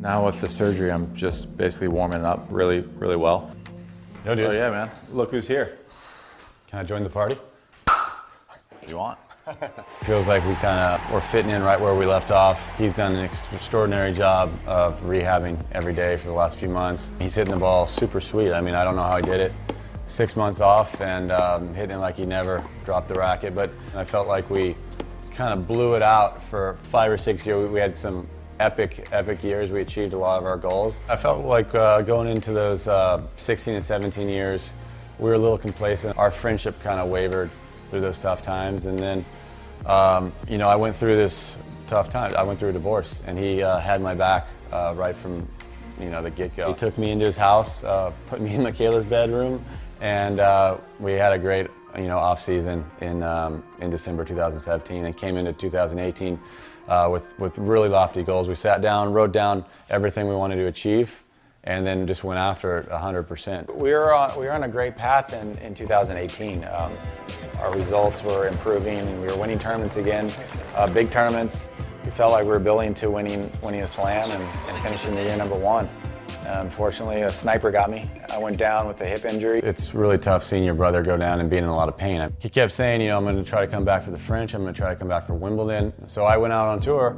[0.00, 3.50] Now with the surgery, I'm just basically warming up really, really well.
[4.24, 4.46] No, dude.
[4.46, 4.90] Oh yeah, man.
[5.12, 5.78] Look who's here.
[6.68, 7.36] Can I join the party?
[7.86, 9.18] What do you want?
[10.02, 12.76] Feels like we kind of we're fitting in right where we left off.
[12.78, 17.10] He's done an extraordinary job of rehabbing every day for the last few months.
[17.18, 18.52] He's hitting the ball super sweet.
[18.52, 19.52] I mean, I don't know how he did it.
[20.06, 23.54] Six months off and um, hitting it like he never dropped the racket.
[23.54, 24.76] But I felt like we
[25.30, 27.70] kind of blew it out for five or six years.
[27.70, 28.26] We had some
[28.60, 29.70] epic, epic years.
[29.70, 31.00] We achieved a lot of our goals.
[31.08, 34.72] I felt like uh, going into those uh, 16 and 17 years,
[35.18, 36.16] we were a little complacent.
[36.16, 37.50] Our friendship kind of wavered
[37.94, 38.86] through those tough times.
[38.86, 39.24] And then,
[39.86, 42.34] um, you know, I went through this tough time.
[42.36, 45.46] I went through a divorce, and he uh, had my back uh, right from,
[46.00, 46.66] you know, the get-go.
[46.66, 49.64] He took me into his house, uh, put me in Michaela's bedroom,
[50.00, 55.04] and uh, we had a great, you know, off season in um, in December 2017,
[55.04, 56.40] and came into 2018
[56.88, 58.48] uh, with with really lofty goals.
[58.48, 61.22] We sat down, wrote down everything we wanted to achieve
[61.64, 63.74] and then just went after it 100%.
[63.74, 66.64] We were on, we were on a great path in, in 2018.
[66.64, 66.96] Um,
[67.58, 69.20] our results were improving.
[69.20, 70.30] We were winning tournaments again,
[70.74, 71.68] uh, big tournaments.
[72.04, 75.22] We felt like we were building to winning, winning a slam and, and finishing the
[75.22, 75.88] year number one.
[76.44, 78.10] Uh, unfortunately, a sniper got me.
[78.30, 79.60] I went down with a hip injury.
[79.60, 82.30] It's really tough seeing your brother go down and being in a lot of pain.
[82.38, 84.52] He kept saying, you know, I'm going to try to come back for the French.
[84.52, 85.94] I'm going to try to come back for Wimbledon.
[86.06, 87.16] So I went out on tour,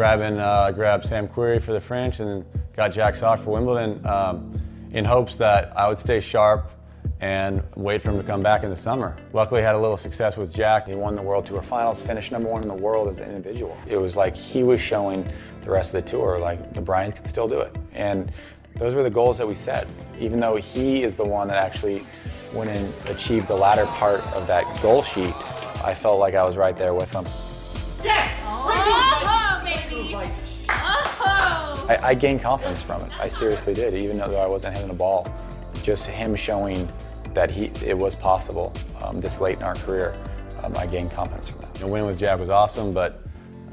[0.00, 2.42] grabbing, uh, grabbed Sam Querrey for the French and
[2.74, 4.58] got Jack Sock for Wimbledon um,
[4.92, 6.72] in hopes that I would stay sharp
[7.20, 9.14] and wait for him to come back in the summer.
[9.34, 10.88] Luckily, I had a little success with Jack.
[10.88, 13.76] He won the World Tour Finals, finished number one in the world as an individual.
[13.86, 15.30] It was like he was showing
[15.64, 17.76] the rest of the tour, like the Bryans could still do it.
[17.92, 18.32] And
[18.76, 19.86] those were the goals that we set,
[20.18, 22.04] even though he is the one that actually
[22.54, 25.34] went and achieved the latter part of that goal sheet.
[25.84, 27.28] I felt like I was right there with him.
[28.02, 29.36] Yes!
[30.68, 31.86] Oh!
[31.88, 33.10] I, I gained confidence from it.
[33.18, 35.32] I seriously did, even though I wasn't hitting the ball.
[35.82, 36.90] Just him showing
[37.34, 38.72] that he it was possible
[39.02, 40.14] um, this late in our career,
[40.62, 41.74] um, I gained confidence from that.
[41.74, 43.22] The win with Jack was awesome, but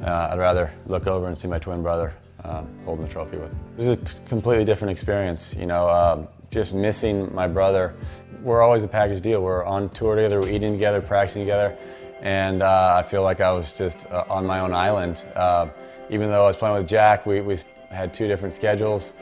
[0.04, 2.14] uh, I'd rather look over and see my twin brother
[2.44, 3.52] um, holding the trophy with.
[3.52, 5.90] It was a t- completely different experience, you know.
[5.90, 7.96] Um, just missing my brother.
[8.42, 9.42] We're always a package deal.
[9.42, 11.78] We're on tour together, we're eating together, practicing together,
[12.22, 15.26] and uh, I feel like I was just uh, on my own island.
[15.36, 15.68] Uh,
[16.10, 17.58] even though I was playing with Jack, we, we
[17.90, 19.14] had two different schedules.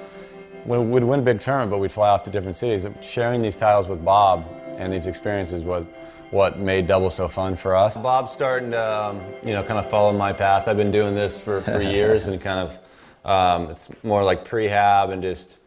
[0.65, 2.87] We would win a big tournament, but we'd fly off to different cities.
[3.01, 5.85] Sharing these titles with Bob and these experiences was
[6.31, 7.97] what made double so fun for us.
[7.97, 10.67] Bob's starting to, um, you know, kind of follow my path.
[10.67, 12.79] I've been doing this for, for years and kind of,
[13.25, 15.59] um, it's more like prehab and just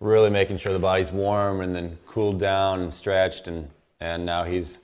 [0.00, 3.68] really making sure the body's warm and then cooled down and stretched and,
[4.00, 4.80] and now he's,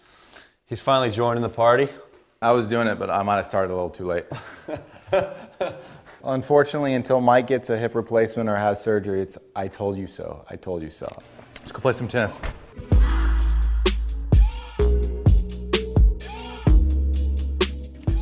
[0.68, 1.88] he's finally joining the party.
[2.40, 4.26] I was doing it, but I might have started a little too late.
[6.24, 10.44] Unfortunately, until Mike gets a hip replacement or has surgery, it's I told you so.
[10.48, 11.10] I told you so.
[11.60, 12.40] Let's go play some tennis.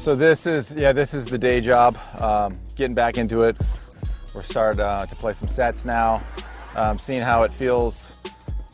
[0.01, 1.99] So this is yeah, this is the day job.
[2.20, 3.61] Um, getting back into it.
[4.34, 6.22] We're starting uh, to play some sets now.
[6.76, 8.12] Um, seeing how it feels,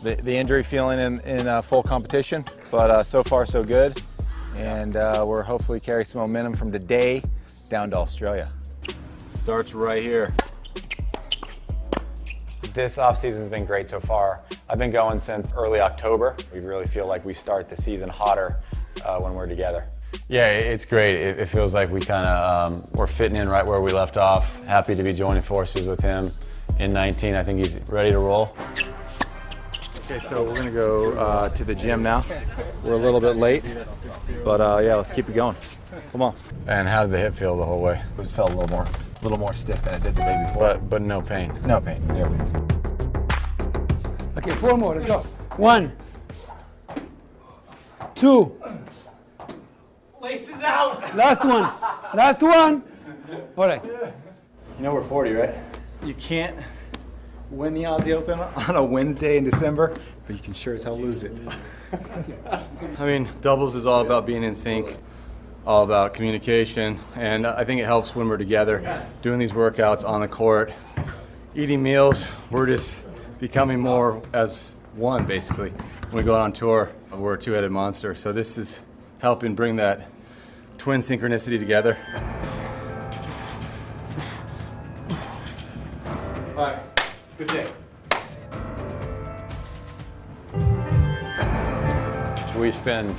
[0.03, 2.45] the, the injury feeling in, in uh, full competition.
[2.73, 4.01] But uh, so far so good,
[4.57, 7.23] and uh, we're hopefully carry some momentum from today
[7.69, 8.51] down to Australia.
[9.29, 10.35] Starts right here.
[12.73, 14.43] This offseason's been great so far.
[14.71, 16.35] I've been going since early October.
[16.51, 18.63] We really feel like we start the season hotter
[19.05, 19.87] uh, when we're together.
[20.29, 21.17] Yeah, it's great.
[21.17, 24.17] It, it feels like we kind of um, we're fitting in right where we left
[24.17, 24.65] off.
[24.65, 26.31] Happy to be joining forces with him
[26.79, 27.35] in 19.
[27.35, 28.57] I think he's ready to roll.
[30.05, 32.25] Okay, so we're gonna go uh, to the gym now.
[32.83, 33.63] We're a little bit late,
[34.45, 35.55] but uh, yeah, let's keep it going.
[36.11, 36.35] Come on.
[36.67, 38.03] And how did the hip feel the whole way?
[38.19, 40.45] It just felt a little more, a little more stiff than it did the day
[40.49, 40.75] before.
[40.75, 41.57] But but no pain.
[41.65, 42.03] No pain.
[42.15, 42.69] Zero pain.
[44.39, 44.97] Okay, four more.
[44.97, 45.21] Let's go.
[45.57, 45.93] One,
[48.17, 48.57] two.
[50.21, 51.15] Laces out.
[51.15, 51.71] Last one.
[52.13, 52.83] Last one.
[53.57, 53.85] All right.
[53.85, 55.55] You know we're 40, right?
[56.05, 56.57] You can't
[57.53, 59.95] win the Aussie Open on a Wednesday in December,
[60.27, 61.39] but you can sure as hell lose it.
[62.99, 64.97] I mean, doubles is all about being in sync,
[65.67, 70.23] all about communication, and I think it helps when we're together doing these workouts on
[70.23, 70.73] the court,
[71.55, 72.27] eating meals.
[72.51, 73.05] We're just
[73.39, 75.71] becoming more as one, basically.
[76.11, 78.15] When we go out on tour, we're a two headed monster.
[78.15, 78.81] So this is
[79.19, 80.09] helping bring that
[80.79, 81.99] twin synchronicity together.
[87.39, 87.67] Good day.
[92.59, 93.15] We spend,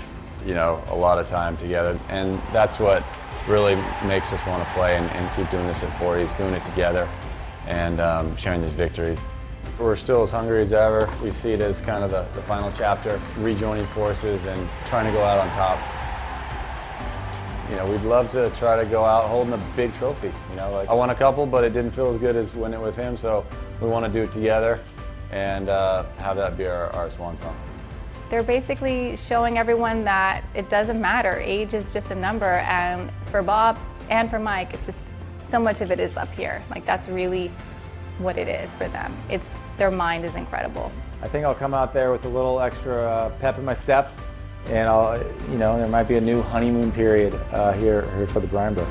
[0.45, 3.03] you know, a lot of time together, and that's what
[3.47, 6.63] really makes us want to play and, and keep doing this at 40s, doing it
[6.63, 7.09] together
[7.67, 9.19] and um, sharing these victories.
[9.79, 11.09] We're still as hungry as ever.
[11.21, 15.11] We see it as kind of the, the final chapter, rejoining forces and trying to
[15.11, 15.79] go out on top.
[17.69, 20.31] You know, we'd love to try to go out holding a big trophy.
[20.49, 22.79] You know, like I won a couple, but it didn't feel as good as winning
[22.79, 23.15] it with him.
[23.15, 23.45] So
[23.81, 24.79] we want to do it together
[25.31, 27.55] and uh, have that be our, our swan song.
[28.29, 31.39] They're basically showing everyone that it doesn't matter.
[31.39, 33.77] Age is just a number, and for Bob
[34.09, 35.03] and for Mike, it's just
[35.43, 36.61] so much of it is up here.
[36.69, 37.49] Like that's really
[38.19, 39.13] what it is for them.
[39.29, 40.91] It's their mind is incredible.
[41.21, 44.11] I think I'll come out there with a little extra uh, pep in my step,
[44.67, 45.17] and I'll,
[45.51, 48.73] you know, there might be a new honeymoon period uh, here, here for the Bryan
[48.73, 48.87] Bros.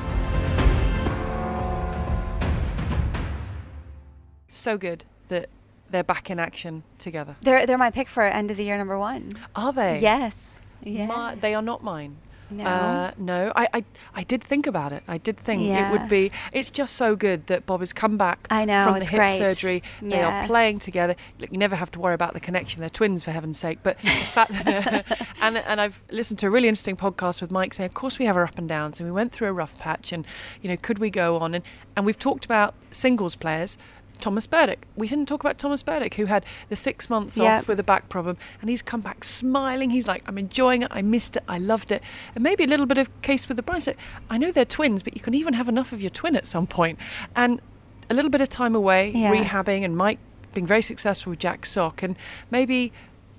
[4.48, 5.48] So good that
[5.90, 7.36] they're back in action together.
[7.42, 9.32] They're they're my pick for end of the year number one.
[9.56, 9.98] Are they?
[10.00, 10.60] Yes.
[10.82, 11.06] Yeah.
[11.06, 12.16] My- they are not mine.
[12.52, 12.64] No.
[12.64, 13.84] Uh, no, I, I,
[14.14, 15.02] I did think about it.
[15.08, 16.30] I did think it would be.
[16.52, 19.30] It's just so good that Bob has come back I know, from the hip great.
[19.32, 19.82] surgery.
[20.00, 20.44] They Yeah.
[20.44, 21.16] are playing together.
[21.38, 22.80] Look, you never have to worry about the connection.
[22.80, 23.78] They're twins, for heaven's sake.
[23.82, 27.74] But the fact that and and I've listened to a really interesting podcast with Mike
[27.74, 29.76] saying, of course we have our up and downs, and we went through a rough
[29.78, 30.26] patch, and
[30.60, 31.54] you know, could we go on?
[31.54, 31.64] And
[31.96, 33.78] and we've talked about singles players.
[34.22, 34.78] Tomas Berdych.
[34.96, 37.46] We didn't talk about Tomas Berdych, who had the six months Yep.
[37.62, 39.90] off with a back problem, and he's come back smiling.
[39.90, 40.88] He's like, I'm enjoying it.
[40.90, 41.42] I missed it.
[41.48, 42.02] I loved it.
[42.34, 43.88] And maybe a little bit of case with the Bryce.
[44.30, 46.66] I know they're twins, but you can even have enough of your twin at some
[46.66, 46.98] point.
[47.36, 47.60] And
[48.08, 49.32] a little bit of time away, Yeah.
[49.32, 50.18] rehabbing, and Mike
[50.54, 52.14] being very successful with Jack Sock, and
[52.50, 52.92] maybe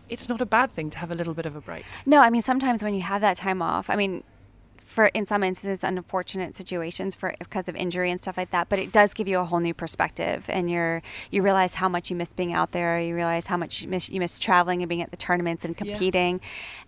[0.10, 1.86] it's not a bad thing to have a little bit of a break.
[2.06, 4.24] No, I mean sometimes when you have that time off, I mean,
[4.94, 8.78] for in some instances, unfortunate situations for because of injury and stuff like that, but
[8.80, 12.16] it does give you a whole new perspective, and you're you realize how much you
[12.16, 13.02] miss being out there.
[13.02, 15.76] You realize how much you miss you miss traveling and being at the tournaments and
[15.76, 15.84] Yeah.
[15.84, 16.40] competing,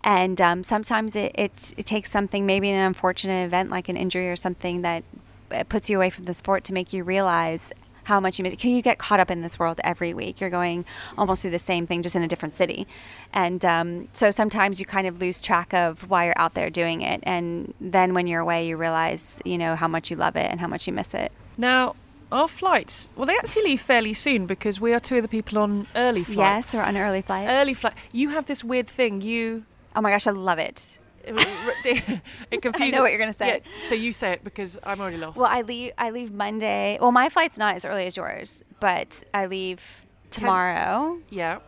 [0.04, 4.30] and um, sometimes it, it it takes something maybe an unfortunate event like an injury
[4.30, 5.02] or something that
[5.50, 7.72] uh, puts you away from the sport to make you realize
[8.06, 8.54] how much you miss.
[8.54, 10.40] Can you get caught up in this world every week?
[10.40, 10.84] You're going
[11.18, 12.86] almost through the same thing, just in a different city,
[13.32, 17.00] and um, so sometimes you kind of lose track of why you're out there doing
[17.00, 20.50] it, and then when you're away, you realize you know how much you love it
[20.50, 21.32] and how much you miss it.
[21.58, 21.96] Now,
[22.30, 25.58] our flights, well, they actually leave fairly soon because we are two of the people
[25.58, 26.72] on early flights.
[26.72, 27.50] Yes, we're on early flights.
[27.50, 27.94] Early flight.
[28.12, 29.20] You have this weird thing.
[29.20, 29.64] You.
[29.94, 30.98] Oh my gosh, I love it.
[31.26, 32.80] It confuses.
[32.80, 33.48] I know what you're gonna say.
[33.64, 35.36] Yeah, so you say it because I'm already lost.
[35.36, 35.92] Well, I leave.
[35.98, 36.98] I leave Monday.
[37.00, 41.18] Well, my flight's not as early as yours, but I leave tomorrow.
[41.30, 41.58] Yeah.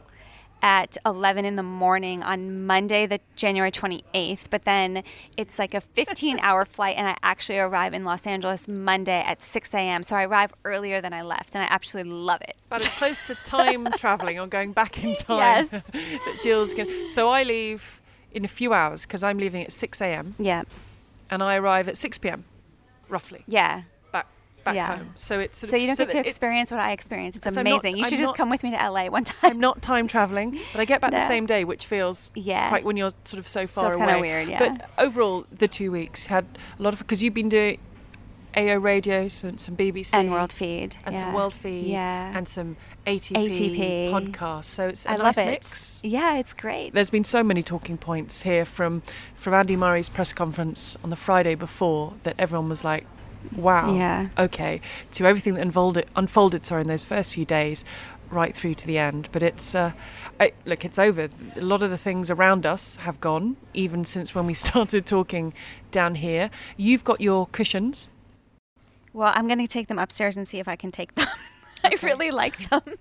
[0.61, 4.51] At 11 in the morning on Monday, the January 28th.
[4.51, 5.05] But then
[5.37, 9.41] it's like a 15 hour flight, and I actually arrive in Los Angeles Monday at
[9.41, 10.03] 6 a.m.
[10.03, 12.57] So I arrive earlier than I left, and I absolutely love it.
[12.67, 15.71] About as close to time traveling or going back in time Yes.
[15.71, 17.09] that Jill's going.
[17.09, 18.01] So I leave
[18.33, 20.35] in a few hours because I'm leaving at 6 a.m.
[20.39, 20.63] Yeah.
[21.31, 22.45] And I arrive at 6 p.m.
[23.09, 23.45] roughly.
[23.47, 23.83] Yeah.
[24.13, 24.27] Back
[24.65, 24.97] back Yeah.
[24.97, 25.13] home.
[25.15, 27.37] So it's sort So of- you don't get to that it- experience what I experience.
[27.37, 27.97] It's So I'm not- amazing.
[27.97, 29.53] you I'm should just not- come with me to LA one time.
[29.53, 32.69] I'm not time traveling, but I get back the same day, which feels Yeah.
[32.69, 34.07] quite when you're sort of so far Feels away.
[34.07, 34.59] kinda weird, yeah.
[34.59, 36.45] But overall, the two weeks had
[36.79, 37.79] a lot of because you've been doing
[38.57, 41.33] AO radio, some, some BBC And World Feed, and some.
[41.33, 42.37] World Feed, Yeah.
[42.37, 42.77] and some
[43.07, 44.11] ATP, ATP.
[44.11, 44.65] podcasts.
[44.65, 45.51] So it's a I nice love it.
[45.51, 46.01] mix.
[46.05, 46.93] Yeah, it's great.
[46.95, 49.03] There's been so many talking points here from
[49.35, 53.07] from Andy Murray's press conference on the Friday before that everyone was like,
[53.55, 54.29] "Wow, Yeah.
[54.39, 54.81] okay,"
[55.13, 57.85] to everything that unfolded unfolded sorry in those first few days,
[58.31, 59.29] right through to the end.
[59.31, 59.93] But it's uh,
[60.41, 61.29] I, look, it's over.
[61.57, 65.53] A lot of the things around us have gone, even since when we started talking
[65.91, 66.51] down here.
[66.77, 68.09] You've got your cushions.
[69.19, 71.27] Well, I'm going to take them upstairs and see if I can take them.
[71.85, 72.83] I really like them.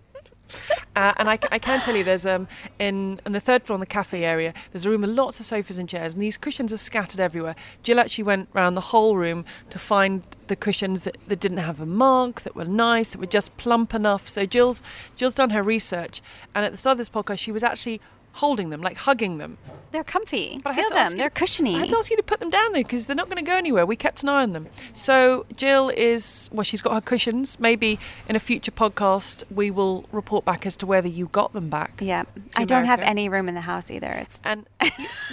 [0.96, 2.48] Uh, and I, I can tell you, there's um
[2.80, 5.46] in on the third floor in the cafe area, there's a room with lots of
[5.46, 7.54] sofas and chairs, and these cushions are scattered everywhere.
[7.84, 11.82] Jill actually went around the whole room to find the cushions that, that didn't have
[11.82, 14.30] a mark, that were nice, that were just plump enough.
[14.30, 14.82] So Jill's
[15.18, 16.22] Jill's done her research,
[16.56, 18.00] and at the start of this podcast, she was actually
[18.38, 19.58] holding them, like hugging them.
[19.92, 20.60] They're comfy.
[20.64, 21.18] But I Feel them.
[21.18, 21.76] They're cushiony.
[21.76, 23.50] I had to ask you to put them down there because they're not going to
[23.50, 23.86] go anywhere.
[23.86, 24.68] We kept an eye on them.
[24.94, 27.60] So Jill is well, she's got her cushions.
[27.60, 31.70] Maybe in a future podcast we will report back as to whether you got them
[31.70, 32.00] back.
[32.02, 32.24] Yeah.
[32.56, 34.12] I don't have any room in the house either.
[34.12, 34.68] It's And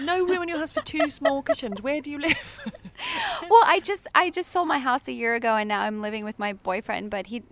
[0.01, 1.83] no room in your house for two small cushions.
[1.83, 2.61] Where do you live?
[3.51, 6.25] well, I just I just sold my house a year ago, and now I'm living
[6.25, 7.11] with my boyfriend.
[7.11, 7.43] But he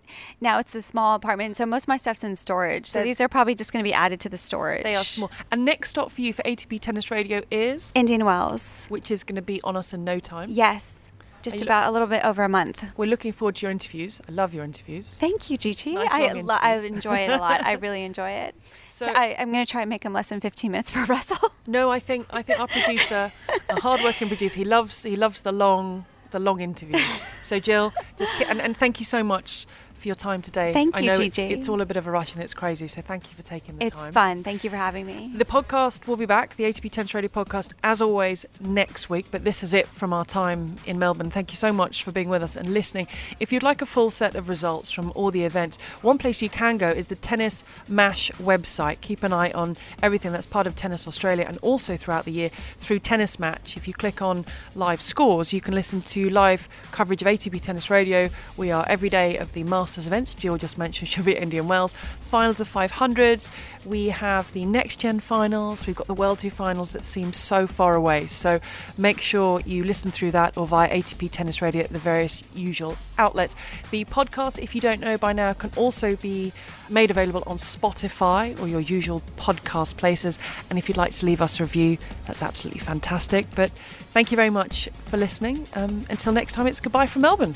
[0.40, 2.86] now it's a small apartment, so most of my stuff's in storage.
[2.86, 4.84] So They're- these are probably just going to be added to the storage.
[4.84, 5.30] They are small.
[5.50, 8.86] And next stop for you for ATP Tennis Radio is Indian Wells.
[8.88, 10.50] which is going to be on us in no time.
[10.50, 10.94] Yes.
[11.42, 12.84] just about a little bit over a month.
[12.96, 14.20] We're looking forward to your interviews.
[14.28, 15.18] I love your interviews.
[15.18, 15.94] Thank you, Gigi.
[15.94, 17.64] Nice I, lo- I enjoy it a lot.
[17.66, 18.54] I really enjoy it.
[18.88, 21.50] So- I, I'm going to try and make them less than 15 minutes for Russell.
[21.66, 23.30] No, I think I think our producer,
[23.70, 27.22] a hardworking producer, he loves he loves the long the long interviews.
[27.44, 29.66] So Jill, just and, and thank you so much
[30.02, 30.72] for your time today.
[30.72, 31.54] Thank I you, know it's, Gigi.
[31.54, 32.88] it's all a bit of a rush and it's crazy.
[32.88, 34.08] So thank you for taking the It's time.
[34.08, 34.42] It's fun.
[34.42, 35.32] Thank you for having me.
[35.34, 39.26] The podcast will be back, the ATP Tennis Radio podcast, as always, next week.
[39.30, 41.30] But this is it from our time in Melbourne.
[41.30, 43.06] Thank you so much for being with us and listening.
[43.40, 46.50] If you'd like a full set of results from all the events, one place you
[46.50, 49.00] can go is the Tennis Mash website.
[49.00, 52.50] Keep an eye on everything that's part of Tennis Australia and also throughout the year
[52.78, 53.76] through Tennis Match.
[53.76, 54.44] If you click on
[54.74, 58.28] live scores, you can listen to live coverage of ATP Tennis Radio.
[58.56, 59.62] We are every day of the
[59.92, 60.34] Masters events.
[60.34, 61.92] Jill just mentioned she'll be at Indian Wells.
[62.22, 63.50] Finals of 500s.
[63.84, 65.86] We have the next gen finals.
[65.86, 68.26] We've got the World Tour finals that seem so far away.
[68.26, 68.58] So
[68.96, 72.96] make sure you listen through that or via ATP Tennis Radio at the various usual
[73.18, 73.54] outlets.
[73.90, 76.54] The podcast, if you don't know by now, can also be
[76.88, 80.38] made available on Spotify or your usual podcast places.
[80.70, 83.46] And if you'd like to leave us a review, that's absolutely fantastic.
[83.54, 83.70] But
[84.14, 85.66] thank you very much for listening.
[85.74, 87.54] Um, until next time, it's goodbye from Melbourne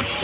[0.00, 0.21] you